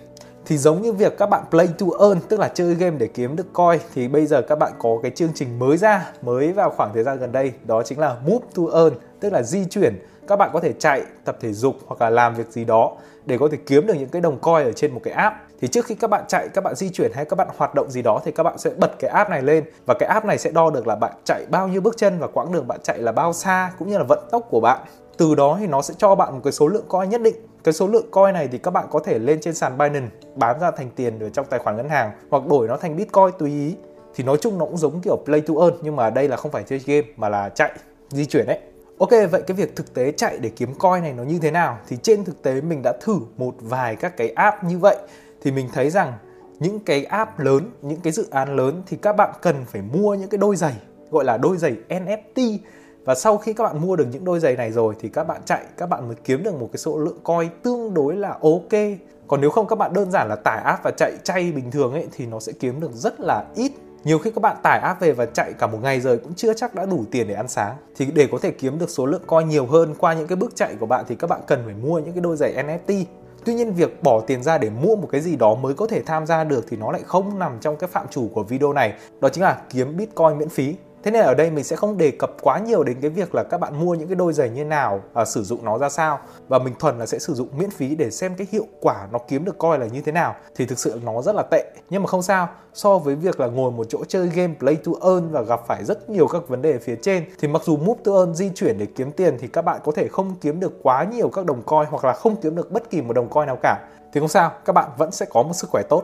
thì 0.45 0.57
giống 0.57 0.81
như 0.81 0.93
việc 0.93 1.17
các 1.17 1.29
bạn 1.29 1.43
play 1.49 1.67
to 1.79 1.85
earn 1.99 2.19
tức 2.29 2.39
là 2.39 2.47
chơi 2.47 2.75
game 2.75 2.97
để 2.97 3.07
kiếm 3.07 3.35
được 3.35 3.53
coin 3.53 3.79
thì 3.95 4.07
bây 4.07 4.25
giờ 4.25 4.41
các 4.41 4.55
bạn 4.59 4.71
có 4.79 4.89
cái 5.01 5.11
chương 5.11 5.31
trình 5.35 5.59
mới 5.59 5.77
ra 5.77 6.11
mới 6.21 6.53
vào 6.53 6.69
khoảng 6.69 6.91
thời 6.93 7.03
gian 7.03 7.19
gần 7.19 7.31
đây 7.31 7.51
đó 7.65 7.83
chính 7.83 7.99
là 7.99 8.15
move 8.27 8.45
to 8.55 8.63
earn 8.73 8.95
tức 9.19 9.33
là 9.33 9.43
di 9.43 9.65
chuyển 9.65 9.93
các 10.27 10.35
bạn 10.35 10.49
có 10.53 10.59
thể 10.59 10.73
chạy, 10.73 11.03
tập 11.25 11.37
thể 11.39 11.53
dục 11.53 11.75
hoặc 11.87 12.01
là 12.01 12.09
làm 12.09 12.35
việc 12.35 12.47
gì 12.51 12.65
đó 12.65 12.91
để 13.25 13.37
có 13.37 13.49
thể 13.51 13.57
kiếm 13.65 13.87
được 13.87 13.93
những 13.93 14.09
cái 14.09 14.21
đồng 14.21 14.39
coin 14.39 14.65
ở 14.65 14.71
trên 14.71 14.93
một 14.93 15.01
cái 15.03 15.13
app. 15.13 15.35
Thì 15.61 15.67
trước 15.67 15.85
khi 15.85 15.95
các 15.95 16.09
bạn 16.09 16.23
chạy, 16.27 16.49
các 16.53 16.63
bạn 16.63 16.75
di 16.75 16.89
chuyển 16.89 17.11
hay 17.13 17.25
các 17.25 17.35
bạn 17.35 17.47
hoạt 17.57 17.75
động 17.75 17.91
gì 17.91 18.01
đó 18.01 18.21
thì 18.25 18.31
các 18.31 18.43
bạn 18.43 18.57
sẽ 18.57 18.69
bật 18.77 18.91
cái 18.99 19.11
app 19.11 19.29
này 19.29 19.41
lên. 19.41 19.63
Và 19.85 19.93
cái 19.93 20.09
app 20.09 20.25
này 20.25 20.37
sẽ 20.37 20.51
đo 20.51 20.69
được 20.69 20.87
là 20.87 20.95
bạn 20.95 21.11
chạy 21.23 21.45
bao 21.49 21.67
nhiêu 21.67 21.81
bước 21.81 21.97
chân 21.97 22.19
và 22.19 22.27
quãng 22.27 22.51
đường 22.51 22.67
bạn 22.67 22.79
chạy 22.83 22.99
là 22.99 23.11
bao 23.11 23.33
xa 23.33 23.71
cũng 23.79 23.87
như 23.87 23.97
là 23.97 24.03
vận 24.03 24.19
tốc 24.31 24.47
của 24.49 24.59
bạn. 24.59 24.79
Từ 25.17 25.35
đó 25.35 25.57
thì 25.59 25.67
nó 25.67 25.81
sẽ 25.81 25.93
cho 25.97 26.15
bạn 26.15 26.33
một 26.33 26.41
cái 26.43 26.53
số 26.53 26.67
lượng 26.67 26.85
coin 26.87 27.09
nhất 27.09 27.21
định. 27.21 27.35
Cái 27.63 27.73
số 27.73 27.87
lượng 27.87 28.11
coin 28.11 28.33
này 28.33 28.47
thì 28.51 28.57
các 28.57 28.71
bạn 28.71 28.85
có 28.91 28.99
thể 28.99 29.19
lên 29.19 29.41
trên 29.41 29.53
sàn 29.53 29.77
Binance, 29.77 30.15
bán 30.35 30.59
ra 30.59 30.71
thành 30.71 30.89
tiền 30.95 31.19
ở 31.19 31.29
trong 31.29 31.45
tài 31.45 31.59
khoản 31.59 31.77
ngân 31.77 31.89
hàng 31.89 32.11
hoặc 32.29 32.47
đổi 32.47 32.67
nó 32.67 32.77
thành 32.77 32.95
Bitcoin 32.95 33.31
tùy 33.39 33.49
ý. 33.49 33.75
Thì 34.15 34.23
nói 34.23 34.37
chung 34.41 34.57
nó 34.57 34.65
cũng 34.65 34.77
giống 34.77 35.01
kiểu 35.01 35.17
play 35.25 35.41
to 35.41 35.53
earn 35.61 35.77
nhưng 35.81 35.95
mà 35.95 36.09
đây 36.09 36.27
là 36.27 36.37
không 36.37 36.51
phải 36.51 36.63
chơi 36.63 36.81
game 36.85 37.07
mà 37.17 37.29
là 37.29 37.49
chạy, 37.49 37.71
di 38.09 38.25
chuyển 38.25 38.45
đấy. 38.47 38.59
Ok, 38.99 39.09
vậy 39.31 39.41
cái 39.47 39.57
việc 39.57 39.75
thực 39.75 39.93
tế 39.93 40.11
chạy 40.11 40.37
để 40.37 40.49
kiếm 40.49 40.73
coin 40.73 41.01
này 41.01 41.13
nó 41.13 41.23
như 41.23 41.39
thế 41.39 41.51
nào? 41.51 41.77
Thì 41.87 41.97
trên 42.03 42.23
thực 42.23 42.41
tế 42.41 42.61
mình 42.61 42.81
đã 42.83 42.93
thử 43.01 43.19
một 43.37 43.53
vài 43.59 43.95
các 43.95 44.17
cái 44.17 44.29
app 44.29 44.63
như 44.63 44.77
vậy. 44.79 44.97
Thì 45.41 45.51
mình 45.51 45.69
thấy 45.73 45.89
rằng 45.89 46.13
những 46.59 46.79
cái 46.79 47.05
app 47.05 47.39
lớn, 47.39 47.71
những 47.81 47.99
cái 47.99 48.13
dự 48.13 48.27
án 48.31 48.55
lớn 48.55 48.83
thì 48.87 48.97
các 48.97 49.13
bạn 49.13 49.33
cần 49.41 49.55
phải 49.65 49.81
mua 49.81 50.15
những 50.15 50.29
cái 50.29 50.37
đôi 50.37 50.55
giày, 50.55 50.73
gọi 51.11 51.25
là 51.25 51.37
đôi 51.37 51.57
giày 51.57 51.75
NFT 51.89 52.57
và 53.05 53.15
sau 53.15 53.37
khi 53.37 53.53
các 53.53 53.63
bạn 53.63 53.81
mua 53.81 53.95
được 53.95 54.07
những 54.11 54.25
đôi 54.25 54.39
giày 54.39 54.55
này 54.55 54.71
rồi 54.71 54.95
thì 54.99 55.09
các 55.09 55.23
bạn 55.23 55.41
chạy, 55.45 55.65
các 55.77 55.89
bạn 55.89 56.07
mới 56.07 56.15
kiếm 56.23 56.43
được 56.43 56.55
một 56.55 56.69
cái 56.71 56.77
số 56.77 56.97
lượng 56.97 57.19
coin 57.23 57.49
tương 57.63 57.93
đối 57.93 58.15
là 58.15 58.29
ok. 58.29 58.81
Còn 59.27 59.41
nếu 59.41 59.49
không, 59.49 59.67
các 59.67 59.75
bạn 59.75 59.93
đơn 59.93 60.11
giản 60.11 60.27
là 60.27 60.35
tải 60.35 60.61
app 60.63 60.83
và 60.83 60.91
chạy 60.97 61.11
chay 61.23 61.51
bình 61.51 61.71
thường 61.71 61.93
ấy, 61.93 62.07
thì 62.11 62.25
nó 62.25 62.39
sẽ 62.39 62.51
kiếm 62.59 62.79
được 62.79 62.91
rất 62.93 63.19
là 63.19 63.45
ít 63.55 63.71
nhiều 64.07 64.19
khi 64.19 64.31
các 64.31 64.41
bạn 64.41 64.57
tải 64.63 64.79
app 64.79 65.01
về 65.01 65.11
và 65.11 65.25
chạy 65.25 65.53
cả 65.53 65.67
một 65.67 65.77
ngày 65.81 66.01
rồi 66.01 66.17
cũng 66.17 66.33
chưa 66.33 66.53
chắc 66.53 66.75
đã 66.75 66.85
đủ 66.85 67.05
tiền 67.11 67.27
để 67.27 67.33
ăn 67.33 67.47
sáng 67.47 67.75
thì 67.95 68.05
để 68.05 68.27
có 68.31 68.37
thể 68.41 68.51
kiếm 68.51 68.79
được 68.79 68.89
số 68.89 69.05
lượng 69.05 69.21
coin 69.27 69.49
nhiều 69.49 69.65
hơn 69.65 69.95
qua 69.97 70.13
những 70.13 70.27
cái 70.27 70.35
bước 70.35 70.55
chạy 70.55 70.75
của 70.79 70.85
bạn 70.85 71.05
thì 71.07 71.15
các 71.15 71.29
bạn 71.29 71.41
cần 71.47 71.61
phải 71.65 71.73
mua 71.73 71.99
những 71.99 72.13
cái 72.13 72.21
đôi 72.21 72.37
giày 72.37 72.53
NFT 72.53 73.03
Tuy 73.45 73.53
nhiên 73.53 73.73
việc 73.73 74.03
bỏ 74.03 74.21
tiền 74.27 74.43
ra 74.43 74.57
để 74.57 74.69
mua 74.69 74.95
một 74.95 75.07
cái 75.11 75.21
gì 75.21 75.35
đó 75.35 75.55
mới 75.55 75.73
có 75.73 75.87
thể 75.87 76.01
tham 76.01 76.25
gia 76.25 76.43
được 76.43 76.65
thì 76.69 76.77
nó 76.77 76.91
lại 76.91 77.01
không 77.05 77.39
nằm 77.39 77.57
trong 77.61 77.75
cái 77.75 77.87
phạm 77.87 78.07
chủ 78.09 78.29
của 78.33 78.43
video 78.43 78.73
này. 78.73 78.93
Đó 79.21 79.29
chính 79.29 79.43
là 79.43 79.61
kiếm 79.69 79.97
Bitcoin 79.97 80.37
miễn 80.37 80.49
phí. 80.49 80.75
Thế 81.07 81.11
nên 81.11 81.23
ở 81.23 81.33
đây 81.33 81.51
mình 81.51 81.63
sẽ 81.63 81.75
không 81.75 81.97
đề 81.97 82.11
cập 82.11 82.31
quá 82.41 82.59
nhiều 82.59 82.83
đến 82.83 82.97
cái 83.01 83.09
việc 83.09 83.35
là 83.35 83.43
các 83.43 83.57
bạn 83.57 83.85
mua 83.85 83.93
những 83.93 84.07
cái 84.07 84.15
đôi 84.15 84.33
giày 84.33 84.49
như 84.49 84.65
nào 84.65 85.01
à, 85.13 85.25
sử 85.25 85.43
dụng 85.43 85.65
nó 85.65 85.77
ra 85.77 85.89
sao. 85.89 86.19
Và 86.47 86.59
mình 86.59 86.73
thuần 86.79 86.99
là 86.99 87.05
sẽ 87.05 87.19
sử 87.19 87.33
dụng 87.33 87.47
miễn 87.57 87.69
phí 87.69 87.95
để 87.95 88.11
xem 88.11 88.35
cái 88.35 88.47
hiệu 88.51 88.65
quả 88.81 89.07
nó 89.11 89.19
kiếm 89.27 89.45
được 89.45 89.57
coi 89.57 89.79
là 89.79 89.85
như 89.85 90.01
thế 90.01 90.11
nào. 90.11 90.35
Thì 90.55 90.65
thực 90.65 90.79
sự 90.79 91.01
nó 91.05 91.21
rất 91.21 91.35
là 91.35 91.43
tệ. 91.51 91.71
Nhưng 91.89 92.03
mà 92.03 92.07
không 92.07 92.21
sao 92.21 92.49
so 92.73 92.97
với 92.97 93.15
việc 93.15 93.39
là 93.39 93.47
ngồi 93.47 93.71
một 93.71 93.85
chỗ 93.89 93.99
chơi 94.07 94.27
game 94.27 94.53
play 94.59 94.75
to 94.75 94.91
earn 95.01 95.31
và 95.31 95.41
gặp 95.41 95.61
phải 95.67 95.83
rất 95.83 96.09
nhiều 96.09 96.27
các 96.27 96.47
vấn 96.47 96.61
đề 96.61 96.77
phía 96.77 96.95
trên 97.01 97.25
thì 97.39 97.47
mặc 97.47 97.61
dù 97.65 97.77
move 97.77 98.01
to 98.03 98.11
earn 98.11 98.35
di 98.35 98.49
chuyển 98.55 98.77
để 98.77 98.87
kiếm 98.95 99.11
tiền 99.11 99.37
thì 99.39 99.47
các 99.47 99.61
bạn 99.61 99.79
có 99.83 99.91
thể 99.91 100.07
không 100.07 100.35
kiếm 100.41 100.59
được 100.59 100.83
quá 100.83 101.03
nhiều 101.03 101.29
các 101.29 101.45
đồng 101.45 101.61
coin 101.61 101.85
hoặc 101.89 102.05
là 102.05 102.13
không 102.13 102.35
kiếm 102.35 102.55
được 102.55 102.71
bất 102.71 102.89
kỳ 102.89 103.01
một 103.01 103.13
đồng 103.13 103.29
coin 103.29 103.47
nào 103.47 103.57
cả. 103.63 103.87
Thì 104.13 104.19
không 104.19 104.29
sao 104.29 104.51
các 104.65 104.73
bạn 104.73 104.89
vẫn 104.97 105.11
sẽ 105.11 105.25
có 105.29 105.43
một 105.43 105.53
sức 105.53 105.69
khỏe 105.69 105.83
tốt 105.89 106.03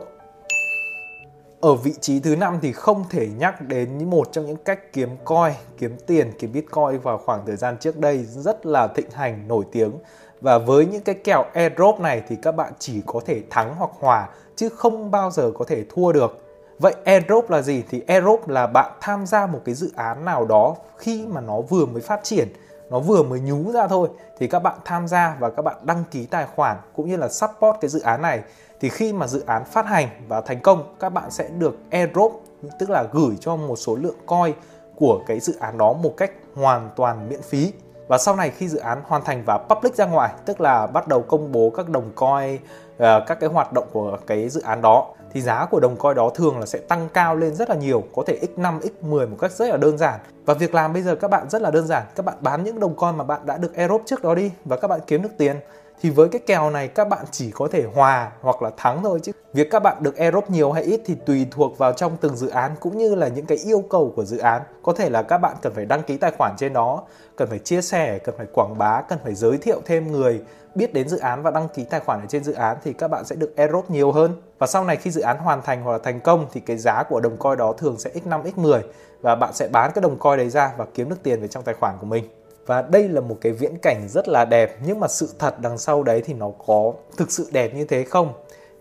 ở 1.64 1.74
vị 1.74 1.94
trí 2.00 2.20
thứ 2.20 2.36
năm 2.36 2.58
thì 2.62 2.72
không 2.72 3.04
thể 3.10 3.28
nhắc 3.38 3.60
đến 3.60 4.10
một 4.10 4.28
trong 4.32 4.46
những 4.46 4.56
cách 4.56 4.92
kiếm 4.92 5.08
coin, 5.24 5.52
kiếm 5.78 5.96
tiền, 6.06 6.32
kiếm 6.38 6.52
bitcoin 6.52 7.00
vào 7.02 7.18
khoảng 7.18 7.46
thời 7.46 7.56
gian 7.56 7.76
trước 7.80 7.98
đây 7.98 8.24
rất 8.24 8.66
là 8.66 8.88
thịnh 8.88 9.10
hành, 9.10 9.48
nổi 9.48 9.64
tiếng. 9.72 9.92
Và 10.40 10.58
với 10.58 10.86
những 10.86 11.02
cái 11.02 11.14
kèo 11.14 11.44
airdrop 11.54 12.00
này 12.00 12.22
thì 12.28 12.36
các 12.42 12.52
bạn 12.52 12.72
chỉ 12.78 13.02
có 13.06 13.20
thể 13.26 13.42
thắng 13.50 13.74
hoặc 13.74 13.90
hòa 14.00 14.28
chứ 14.56 14.68
không 14.68 15.10
bao 15.10 15.30
giờ 15.30 15.50
có 15.58 15.64
thể 15.64 15.84
thua 15.94 16.12
được. 16.12 16.44
Vậy 16.78 16.94
airdrop 17.04 17.50
là 17.50 17.62
gì? 17.62 17.82
Thì 17.90 18.02
airdrop 18.06 18.48
là 18.48 18.66
bạn 18.66 18.92
tham 19.00 19.26
gia 19.26 19.46
một 19.46 19.60
cái 19.64 19.74
dự 19.74 19.90
án 19.96 20.24
nào 20.24 20.44
đó 20.44 20.76
khi 20.96 21.26
mà 21.26 21.40
nó 21.40 21.60
vừa 21.60 21.86
mới 21.86 22.02
phát 22.02 22.20
triển, 22.22 22.48
nó 22.94 23.00
vừa 23.00 23.22
mới 23.22 23.40
nhú 23.40 23.72
ra 23.72 23.86
thôi. 23.88 24.08
Thì 24.38 24.46
các 24.48 24.58
bạn 24.58 24.78
tham 24.84 25.08
gia 25.08 25.36
và 25.38 25.50
các 25.50 25.62
bạn 25.62 25.76
đăng 25.82 26.04
ký 26.10 26.26
tài 26.26 26.46
khoản 26.56 26.76
cũng 26.96 27.08
như 27.08 27.16
là 27.16 27.28
support 27.28 27.76
cái 27.80 27.88
dự 27.88 28.00
án 28.00 28.22
này. 28.22 28.42
Thì 28.80 28.88
khi 28.88 29.12
mà 29.12 29.26
dự 29.26 29.44
án 29.46 29.64
phát 29.64 29.86
hành 29.86 30.08
và 30.28 30.40
thành 30.40 30.60
công, 30.60 30.94
các 31.00 31.08
bạn 31.08 31.30
sẽ 31.30 31.48
được 31.58 31.78
airdrop, 31.90 32.42
tức 32.78 32.90
là 32.90 33.04
gửi 33.12 33.36
cho 33.40 33.56
một 33.56 33.76
số 33.76 33.96
lượng 33.96 34.16
coin 34.26 34.54
của 34.96 35.20
cái 35.26 35.40
dự 35.40 35.54
án 35.60 35.78
đó 35.78 35.92
một 35.92 36.14
cách 36.16 36.30
hoàn 36.54 36.90
toàn 36.96 37.28
miễn 37.28 37.42
phí. 37.42 37.72
Và 38.08 38.18
sau 38.18 38.36
này 38.36 38.50
khi 38.50 38.68
dự 38.68 38.78
án 38.78 39.02
hoàn 39.06 39.24
thành 39.24 39.42
và 39.46 39.58
public 39.58 39.94
ra 39.94 40.06
ngoài, 40.06 40.32
tức 40.44 40.60
là 40.60 40.86
bắt 40.86 41.08
đầu 41.08 41.22
công 41.22 41.52
bố 41.52 41.70
các 41.76 41.88
đồng 41.88 42.10
coin 42.14 42.58
ờ, 42.98 43.24
các 43.26 43.40
cái 43.40 43.50
hoạt 43.50 43.72
động 43.72 43.86
của 43.92 44.18
cái 44.26 44.48
dự 44.48 44.60
án 44.60 44.82
đó 44.82 45.06
thì 45.34 45.40
giá 45.40 45.66
của 45.70 45.80
đồng 45.80 45.96
coin 45.96 46.16
đó 46.16 46.30
thường 46.34 46.58
là 46.58 46.66
sẽ 46.66 46.78
tăng 46.78 47.08
cao 47.14 47.36
lên 47.36 47.54
rất 47.54 47.70
là 47.70 47.76
nhiều, 47.76 48.04
có 48.14 48.22
thể 48.26 48.38
x5 48.56 48.80
x10 48.80 49.28
một 49.30 49.36
cách 49.40 49.52
rất 49.52 49.68
là 49.68 49.76
đơn 49.76 49.98
giản. 49.98 50.20
Và 50.46 50.54
việc 50.54 50.74
làm 50.74 50.92
bây 50.92 51.02
giờ 51.02 51.16
các 51.16 51.30
bạn 51.30 51.50
rất 51.50 51.62
là 51.62 51.70
đơn 51.70 51.86
giản, 51.86 52.02
các 52.16 52.24
bạn 52.24 52.36
bán 52.40 52.64
những 52.64 52.80
đồng 52.80 52.94
coin 52.94 53.16
mà 53.16 53.24
bạn 53.24 53.40
đã 53.46 53.56
được 53.56 53.76
airdrop 53.76 54.02
trước 54.06 54.22
đó 54.22 54.34
đi 54.34 54.50
và 54.64 54.76
các 54.76 54.88
bạn 54.88 55.00
kiếm 55.06 55.22
được 55.22 55.28
tiền. 55.38 55.56
Thì 56.02 56.10
với 56.10 56.28
cái 56.28 56.40
kèo 56.46 56.70
này 56.70 56.88
các 56.88 57.08
bạn 57.08 57.24
chỉ 57.30 57.50
có 57.50 57.68
thể 57.72 57.84
hòa 57.94 58.30
hoặc 58.40 58.62
là 58.62 58.70
thắng 58.76 59.02
thôi 59.02 59.20
chứ. 59.22 59.32
Việc 59.52 59.70
các 59.70 59.80
bạn 59.80 60.02
được 60.02 60.16
airdrop 60.16 60.50
nhiều 60.50 60.72
hay 60.72 60.82
ít 60.82 61.00
thì 61.04 61.14
tùy 61.26 61.46
thuộc 61.50 61.78
vào 61.78 61.92
trong 61.92 62.16
từng 62.20 62.36
dự 62.36 62.48
án 62.48 62.74
cũng 62.80 62.98
như 62.98 63.14
là 63.14 63.28
những 63.28 63.46
cái 63.46 63.58
yêu 63.58 63.84
cầu 63.90 64.12
của 64.16 64.24
dự 64.24 64.38
án. 64.38 64.62
Có 64.82 64.92
thể 64.92 65.10
là 65.10 65.22
các 65.22 65.38
bạn 65.38 65.56
cần 65.62 65.72
phải 65.74 65.84
đăng 65.84 66.02
ký 66.02 66.16
tài 66.16 66.32
khoản 66.38 66.54
trên 66.58 66.72
đó, 66.72 67.02
cần 67.36 67.48
phải 67.48 67.58
chia 67.58 67.82
sẻ, 67.82 68.18
cần 68.18 68.34
phải 68.38 68.46
quảng 68.52 68.78
bá, 68.78 69.02
cần 69.08 69.18
phải 69.24 69.34
giới 69.34 69.58
thiệu 69.58 69.80
thêm 69.84 70.12
người 70.12 70.40
biết 70.76 70.94
đến 70.94 71.08
dự 71.08 71.18
án 71.18 71.42
và 71.42 71.50
đăng 71.50 71.68
ký 71.68 71.84
tài 71.84 72.00
khoản 72.00 72.20
ở 72.20 72.26
trên 72.28 72.44
dự 72.44 72.52
án 72.52 72.76
thì 72.84 72.92
các 72.92 73.08
bạn 73.08 73.24
sẽ 73.24 73.36
được 73.36 73.56
airdrop 73.56 73.90
nhiều 73.90 74.12
hơn. 74.12 74.42
Và 74.58 74.66
sau 74.66 74.84
này 74.84 74.96
khi 74.96 75.10
dự 75.10 75.20
án 75.20 75.38
hoàn 75.38 75.62
thành 75.62 75.82
hoặc 75.82 75.92
là 75.92 75.98
thành 75.98 76.20
công 76.20 76.46
thì 76.52 76.60
cái 76.60 76.76
giá 76.76 77.02
của 77.02 77.20
đồng 77.20 77.36
coin 77.36 77.58
đó 77.58 77.74
thường 77.78 77.98
sẽ 77.98 78.10
x5 78.24 78.42
x10 78.42 78.80
và 79.20 79.34
bạn 79.34 79.52
sẽ 79.54 79.68
bán 79.68 79.90
cái 79.94 80.02
đồng 80.02 80.18
coin 80.18 80.36
đấy 80.36 80.50
ra 80.50 80.72
và 80.76 80.86
kiếm 80.94 81.08
được 81.08 81.22
tiền 81.22 81.40
về 81.40 81.48
trong 81.48 81.62
tài 81.62 81.74
khoản 81.74 81.96
của 82.00 82.06
mình. 82.06 82.28
Và 82.66 82.82
đây 82.82 83.08
là 83.08 83.20
một 83.20 83.36
cái 83.40 83.52
viễn 83.52 83.78
cảnh 83.78 84.08
rất 84.08 84.28
là 84.28 84.44
đẹp, 84.44 84.76
nhưng 84.86 85.00
mà 85.00 85.08
sự 85.08 85.28
thật 85.38 85.60
đằng 85.60 85.78
sau 85.78 86.02
đấy 86.02 86.22
thì 86.24 86.34
nó 86.34 86.50
có 86.66 86.92
thực 87.16 87.30
sự 87.30 87.48
đẹp 87.52 87.74
như 87.74 87.84
thế 87.84 88.04
không? 88.04 88.32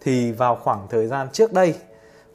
Thì 0.01 0.31
vào 0.31 0.57
khoảng 0.63 0.87
thời 0.89 1.07
gian 1.07 1.27
trước 1.31 1.53
đây, 1.53 1.75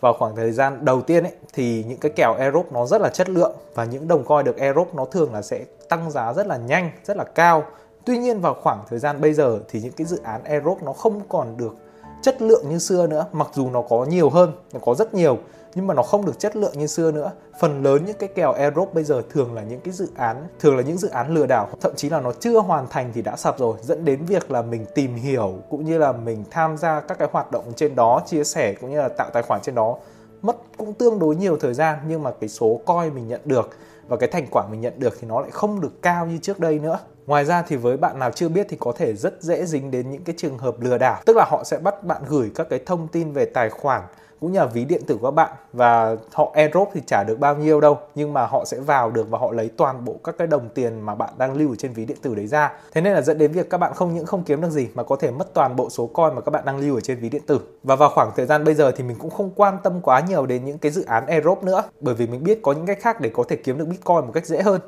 vào 0.00 0.14
khoảng 0.18 0.36
thời 0.36 0.52
gian 0.52 0.84
đầu 0.84 1.02
tiên 1.02 1.24
ấy, 1.24 1.32
thì 1.52 1.84
những 1.88 1.98
cái 1.98 2.12
kèo 2.16 2.34
airdrop 2.34 2.72
nó 2.72 2.86
rất 2.86 3.00
là 3.00 3.08
chất 3.08 3.28
lượng 3.28 3.52
và 3.74 3.84
những 3.84 4.08
đồng 4.08 4.24
coin 4.24 4.44
được 4.44 4.56
airdrop 4.56 4.94
nó 4.94 5.04
thường 5.04 5.34
là 5.34 5.42
sẽ 5.42 5.64
tăng 5.88 6.10
giá 6.10 6.32
rất 6.32 6.46
là 6.46 6.56
nhanh, 6.56 6.90
rất 7.04 7.16
là 7.16 7.24
cao 7.24 7.64
tuy 8.04 8.18
nhiên 8.18 8.40
vào 8.40 8.54
khoảng 8.54 8.84
thời 8.88 8.98
gian 8.98 9.20
bây 9.20 9.34
giờ 9.34 9.58
thì 9.68 9.80
những 9.80 9.92
cái 9.92 10.06
dự 10.06 10.20
án 10.22 10.44
Aerobe 10.44 10.82
nó 10.84 10.92
không 10.92 11.20
còn 11.28 11.56
được 11.56 11.76
chất 12.22 12.42
lượng 12.42 12.68
như 12.68 12.78
xưa 12.78 13.06
nữa, 13.06 13.26
mặc 13.32 13.48
dù 13.54 13.70
nó 13.70 13.82
có 13.82 14.04
nhiều 14.04 14.30
hơn, 14.30 14.52
nó 14.72 14.80
có 14.84 14.94
rất 14.94 15.14
nhiều, 15.14 15.38
nhưng 15.74 15.86
mà 15.86 15.94
nó 15.94 16.02
không 16.02 16.26
được 16.26 16.38
chất 16.38 16.56
lượng 16.56 16.72
như 16.78 16.86
xưa 16.86 17.12
nữa. 17.12 17.32
Phần 17.60 17.82
lớn 17.82 18.04
những 18.04 18.16
cái 18.18 18.28
kèo 18.34 18.52
aerobe 18.52 18.92
bây 18.94 19.04
giờ 19.04 19.22
thường 19.30 19.54
là 19.54 19.62
những 19.62 19.80
cái 19.80 19.92
dự 19.92 20.08
án, 20.16 20.46
thường 20.60 20.76
là 20.76 20.82
những 20.82 20.98
dự 20.98 21.08
án 21.08 21.34
lừa 21.34 21.46
đảo, 21.46 21.68
thậm 21.80 21.92
chí 21.96 22.08
là 22.10 22.20
nó 22.20 22.32
chưa 22.32 22.58
hoàn 22.58 22.86
thành 22.88 23.10
thì 23.14 23.22
đã 23.22 23.36
sập 23.36 23.58
rồi, 23.58 23.76
dẫn 23.82 24.04
đến 24.04 24.24
việc 24.24 24.50
là 24.50 24.62
mình 24.62 24.86
tìm 24.94 25.14
hiểu 25.14 25.54
cũng 25.70 25.84
như 25.84 25.98
là 25.98 26.12
mình 26.12 26.44
tham 26.50 26.76
gia 26.76 27.00
các 27.00 27.18
cái 27.18 27.28
hoạt 27.32 27.50
động 27.50 27.64
trên 27.76 27.94
đó, 27.94 28.22
chia 28.26 28.44
sẻ 28.44 28.74
cũng 28.80 28.90
như 28.90 28.98
là 28.98 29.08
tạo 29.08 29.30
tài 29.32 29.42
khoản 29.42 29.60
trên 29.62 29.74
đó. 29.74 29.96
Mất 30.42 30.56
cũng 30.76 30.94
tương 30.94 31.18
đối 31.18 31.36
nhiều 31.36 31.56
thời 31.56 31.74
gian, 31.74 31.98
nhưng 32.08 32.22
mà 32.22 32.30
cái 32.40 32.48
số 32.48 32.80
coi 32.86 33.10
mình 33.10 33.28
nhận 33.28 33.40
được 33.44 33.70
và 34.08 34.16
cái 34.16 34.28
thành 34.28 34.46
quả 34.50 34.66
mình 34.70 34.80
nhận 34.80 34.92
được 34.96 35.16
thì 35.20 35.28
nó 35.28 35.40
lại 35.40 35.50
không 35.50 35.80
được 35.80 36.02
cao 36.02 36.26
như 36.26 36.38
trước 36.42 36.60
đây 36.60 36.78
nữa. 36.78 36.98
Ngoài 37.28 37.44
ra 37.44 37.62
thì 37.62 37.76
với 37.76 37.96
bạn 37.96 38.18
nào 38.18 38.30
chưa 38.30 38.48
biết 38.48 38.66
thì 38.68 38.76
có 38.80 38.92
thể 38.96 39.14
rất 39.14 39.42
dễ 39.42 39.66
dính 39.66 39.90
đến 39.90 40.10
những 40.10 40.24
cái 40.24 40.34
trường 40.38 40.58
hợp 40.58 40.80
lừa 40.80 40.98
đảo, 40.98 41.20
tức 41.26 41.36
là 41.36 41.44
họ 41.48 41.64
sẽ 41.64 41.78
bắt 41.78 42.04
bạn 42.04 42.22
gửi 42.28 42.50
các 42.54 42.66
cái 42.70 42.78
thông 42.86 43.08
tin 43.08 43.32
về 43.32 43.44
tài 43.44 43.70
khoản 43.70 44.02
cũng 44.40 44.52
như 44.52 44.58
là 44.58 44.66
ví 44.66 44.84
điện 44.84 45.02
tử 45.06 45.16
của 45.20 45.26
các 45.26 45.34
bạn 45.34 45.50
và 45.72 46.16
họ 46.32 46.52
airdrop 46.54 46.90
thì 46.94 47.00
trả 47.06 47.24
được 47.24 47.38
bao 47.38 47.56
nhiêu 47.56 47.80
đâu 47.80 47.98
nhưng 48.14 48.32
mà 48.32 48.46
họ 48.46 48.64
sẽ 48.64 48.80
vào 48.80 49.10
được 49.10 49.30
và 49.30 49.38
họ 49.38 49.52
lấy 49.52 49.70
toàn 49.76 50.04
bộ 50.04 50.16
các 50.24 50.34
cái 50.38 50.46
đồng 50.46 50.68
tiền 50.74 51.00
mà 51.00 51.14
bạn 51.14 51.30
đang 51.38 51.54
lưu 51.54 51.70
ở 51.70 51.74
trên 51.78 51.92
ví 51.92 52.04
điện 52.04 52.16
tử 52.22 52.34
đấy 52.34 52.46
ra. 52.46 52.72
Thế 52.92 53.00
nên 53.00 53.12
là 53.12 53.20
dẫn 53.20 53.38
đến 53.38 53.52
việc 53.52 53.70
các 53.70 53.78
bạn 53.78 53.94
không 53.94 54.14
những 54.14 54.26
không 54.26 54.44
kiếm 54.44 54.60
được 54.60 54.70
gì 54.70 54.88
mà 54.94 55.02
có 55.02 55.16
thể 55.16 55.30
mất 55.30 55.54
toàn 55.54 55.76
bộ 55.76 55.90
số 55.90 56.06
coin 56.06 56.34
mà 56.34 56.40
các 56.40 56.50
bạn 56.50 56.64
đang 56.64 56.78
lưu 56.78 56.94
ở 56.94 57.00
trên 57.00 57.18
ví 57.18 57.28
điện 57.28 57.42
tử. 57.46 57.60
Và 57.82 57.96
vào 57.96 58.10
khoảng 58.14 58.30
thời 58.36 58.46
gian 58.46 58.64
bây 58.64 58.74
giờ 58.74 58.90
thì 58.90 59.04
mình 59.04 59.16
cũng 59.18 59.30
không 59.30 59.50
quan 59.56 59.78
tâm 59.82 60.00
quá 60.00 60.20
nhiều 60.20 60.46
đến 60.46 60.64
những 60.64 60.78
cái 60.78 60.92
dự 60.92 61.04
án 61.04 61.26
airdrop 61.26 61.62
nữa 61.62 61.82
bởi 62.00 62.14
vì 62.14 62.26
mình 62.26 62.44
biết 62.44 62.62
có 62.62 62.72
những 62.72 62.86
cách 62.86 62.98
khác 63.00 63.20
để 63.20 63.30
có 63.34 63.44
thể 63.48 63.56
kiếm 63.56 63.78
được 63.78 63.88
bitcoin 63.88 64.16
một 64.16 64.32
cách 64.34 64.46
dễ 64.46 64.62
hơn. 64.62 64.80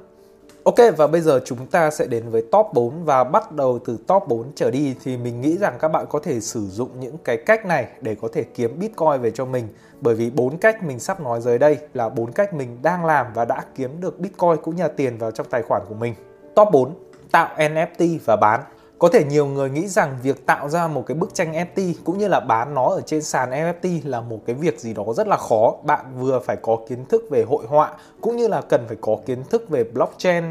Ok, 0.64 0.76
và 0.96 1.06
bây 1.06 1.20
giờ 1.20 1.40
chúng 1.44 1.66
ta 1.66 1.90
sẽ 1.90 2.06
đến 2.06 2.30
với 2.30 2.42
top 2.52 2.66
4 2.74 3.04
và 3.04 3.24
bắt 3.24 3.52
đầu 3.52 3.78
từ 3.84 3.98
top 4.06 4.28
4 4.28 4.52
trở 4.54 4.70
đi 4.70 4.94
thì 5.04 5.16
mình 5.16 5.40
nghĩ 5.40 5.56
rằng 5.56 5.78
các 5.80 5.88
bạn 5.88 6.06
có 6.08 6.18
thể 6.22 6.40
sử 6.40 6.66
dụng 6.66 7.00
những 7.00 7.16
cái 7.24 7.36
cách 7.36 7.66
này 7.66 7.86
để 8.00 8.16
có 8.22 8.28
thể 8.32 8.42
kiếm 8.42 8.78
Bitcoin 8.78 9.20
về 9.20 9.30
cho 9.30 9.44
mình 9.44 9.68
bởi 10.00 10.14
vì 10.14 10.30
bốn 10.30 10.58
cách 10.58 10.82
mình 10.82 11.00
sắp 11.00 11.20
nói 11.20 11.40
dưới 11.40 11.58
đây 11.58 11.78
là 11.94 12.08
bốn 12.08 12.32
cách 12.32 12.54
mình 12.54 12.78
đang 12.82 13.04
làm 13.04 13.26
và 13.34 13.44
đã 13.44 13.64
kiếm 13.74 14.00
được 14.00 14.18
Bitcoin 14.18 14.56
cũng 14.62 14.76
như 14.76 14.82
là 14.82 14.88
tiền 14.96 15.18
vào 15.18 15.30
trong 15.30 15.46
tài 15.50 15.62
khoản 15.62 15.82
của 15.88 15.94
mình. 15.94 16.14
Top 16.54 16.68
4 16.72 16.94
tạo 17.30 17.48
NFT 17.56 18.18
và 18.24 18.36
bán 18.36 18.60
có 19.00 19.08
thể 19.08 19.24
nhiều 19.24 19.46
người 19.46 19.70
nghĩ 19.70 19.88
rằng 19.88 20.18
việc 20.22 20.46
tạo 20.46 20.68
ra 20.68 20.88
một 20.88 21.04
cái 21.06 21.14
bức 21.14 21.34
tranh 21.34 21.52
NFT 21.52 21.94
cũng 22.04 22.18
như 22.18 22.28
là 22.28 22.40
bán 22.40 22.74
nó 22.74 22.88
ở 22.88 23.00
trên 23.00 23.22
sàn 23.22 23.50
NFT 23.50 24.00
là 24.04 24.20
một 24.20 24.38
cái 24.46 24.56
việc 24.56 24.80
gì 24.80 24.94
đó 24.94 25.04
rất 25.16 25.28
là 25.28 25.36
khó. 25.36 25.74
Bạn 25.84 26.06
vừa 26.18 26.40
phải 26.40 26.56
có 26.62 26.76
kiến 26.88 27.04
thức 27.04 27.22
về 27.30 27.44
hội 27.48 27.64
họa 27.68 27.92
cũng 28.20 28.36
như 28.36 28.48
là 28.48 28.60
cần 28.60 28.84
phải 28.88 28.96
có 29.00 29.16
kiến 29.26 29.44
thức 29.50 29.68
về 29.68 29.84
blockchain. 29.84 30.44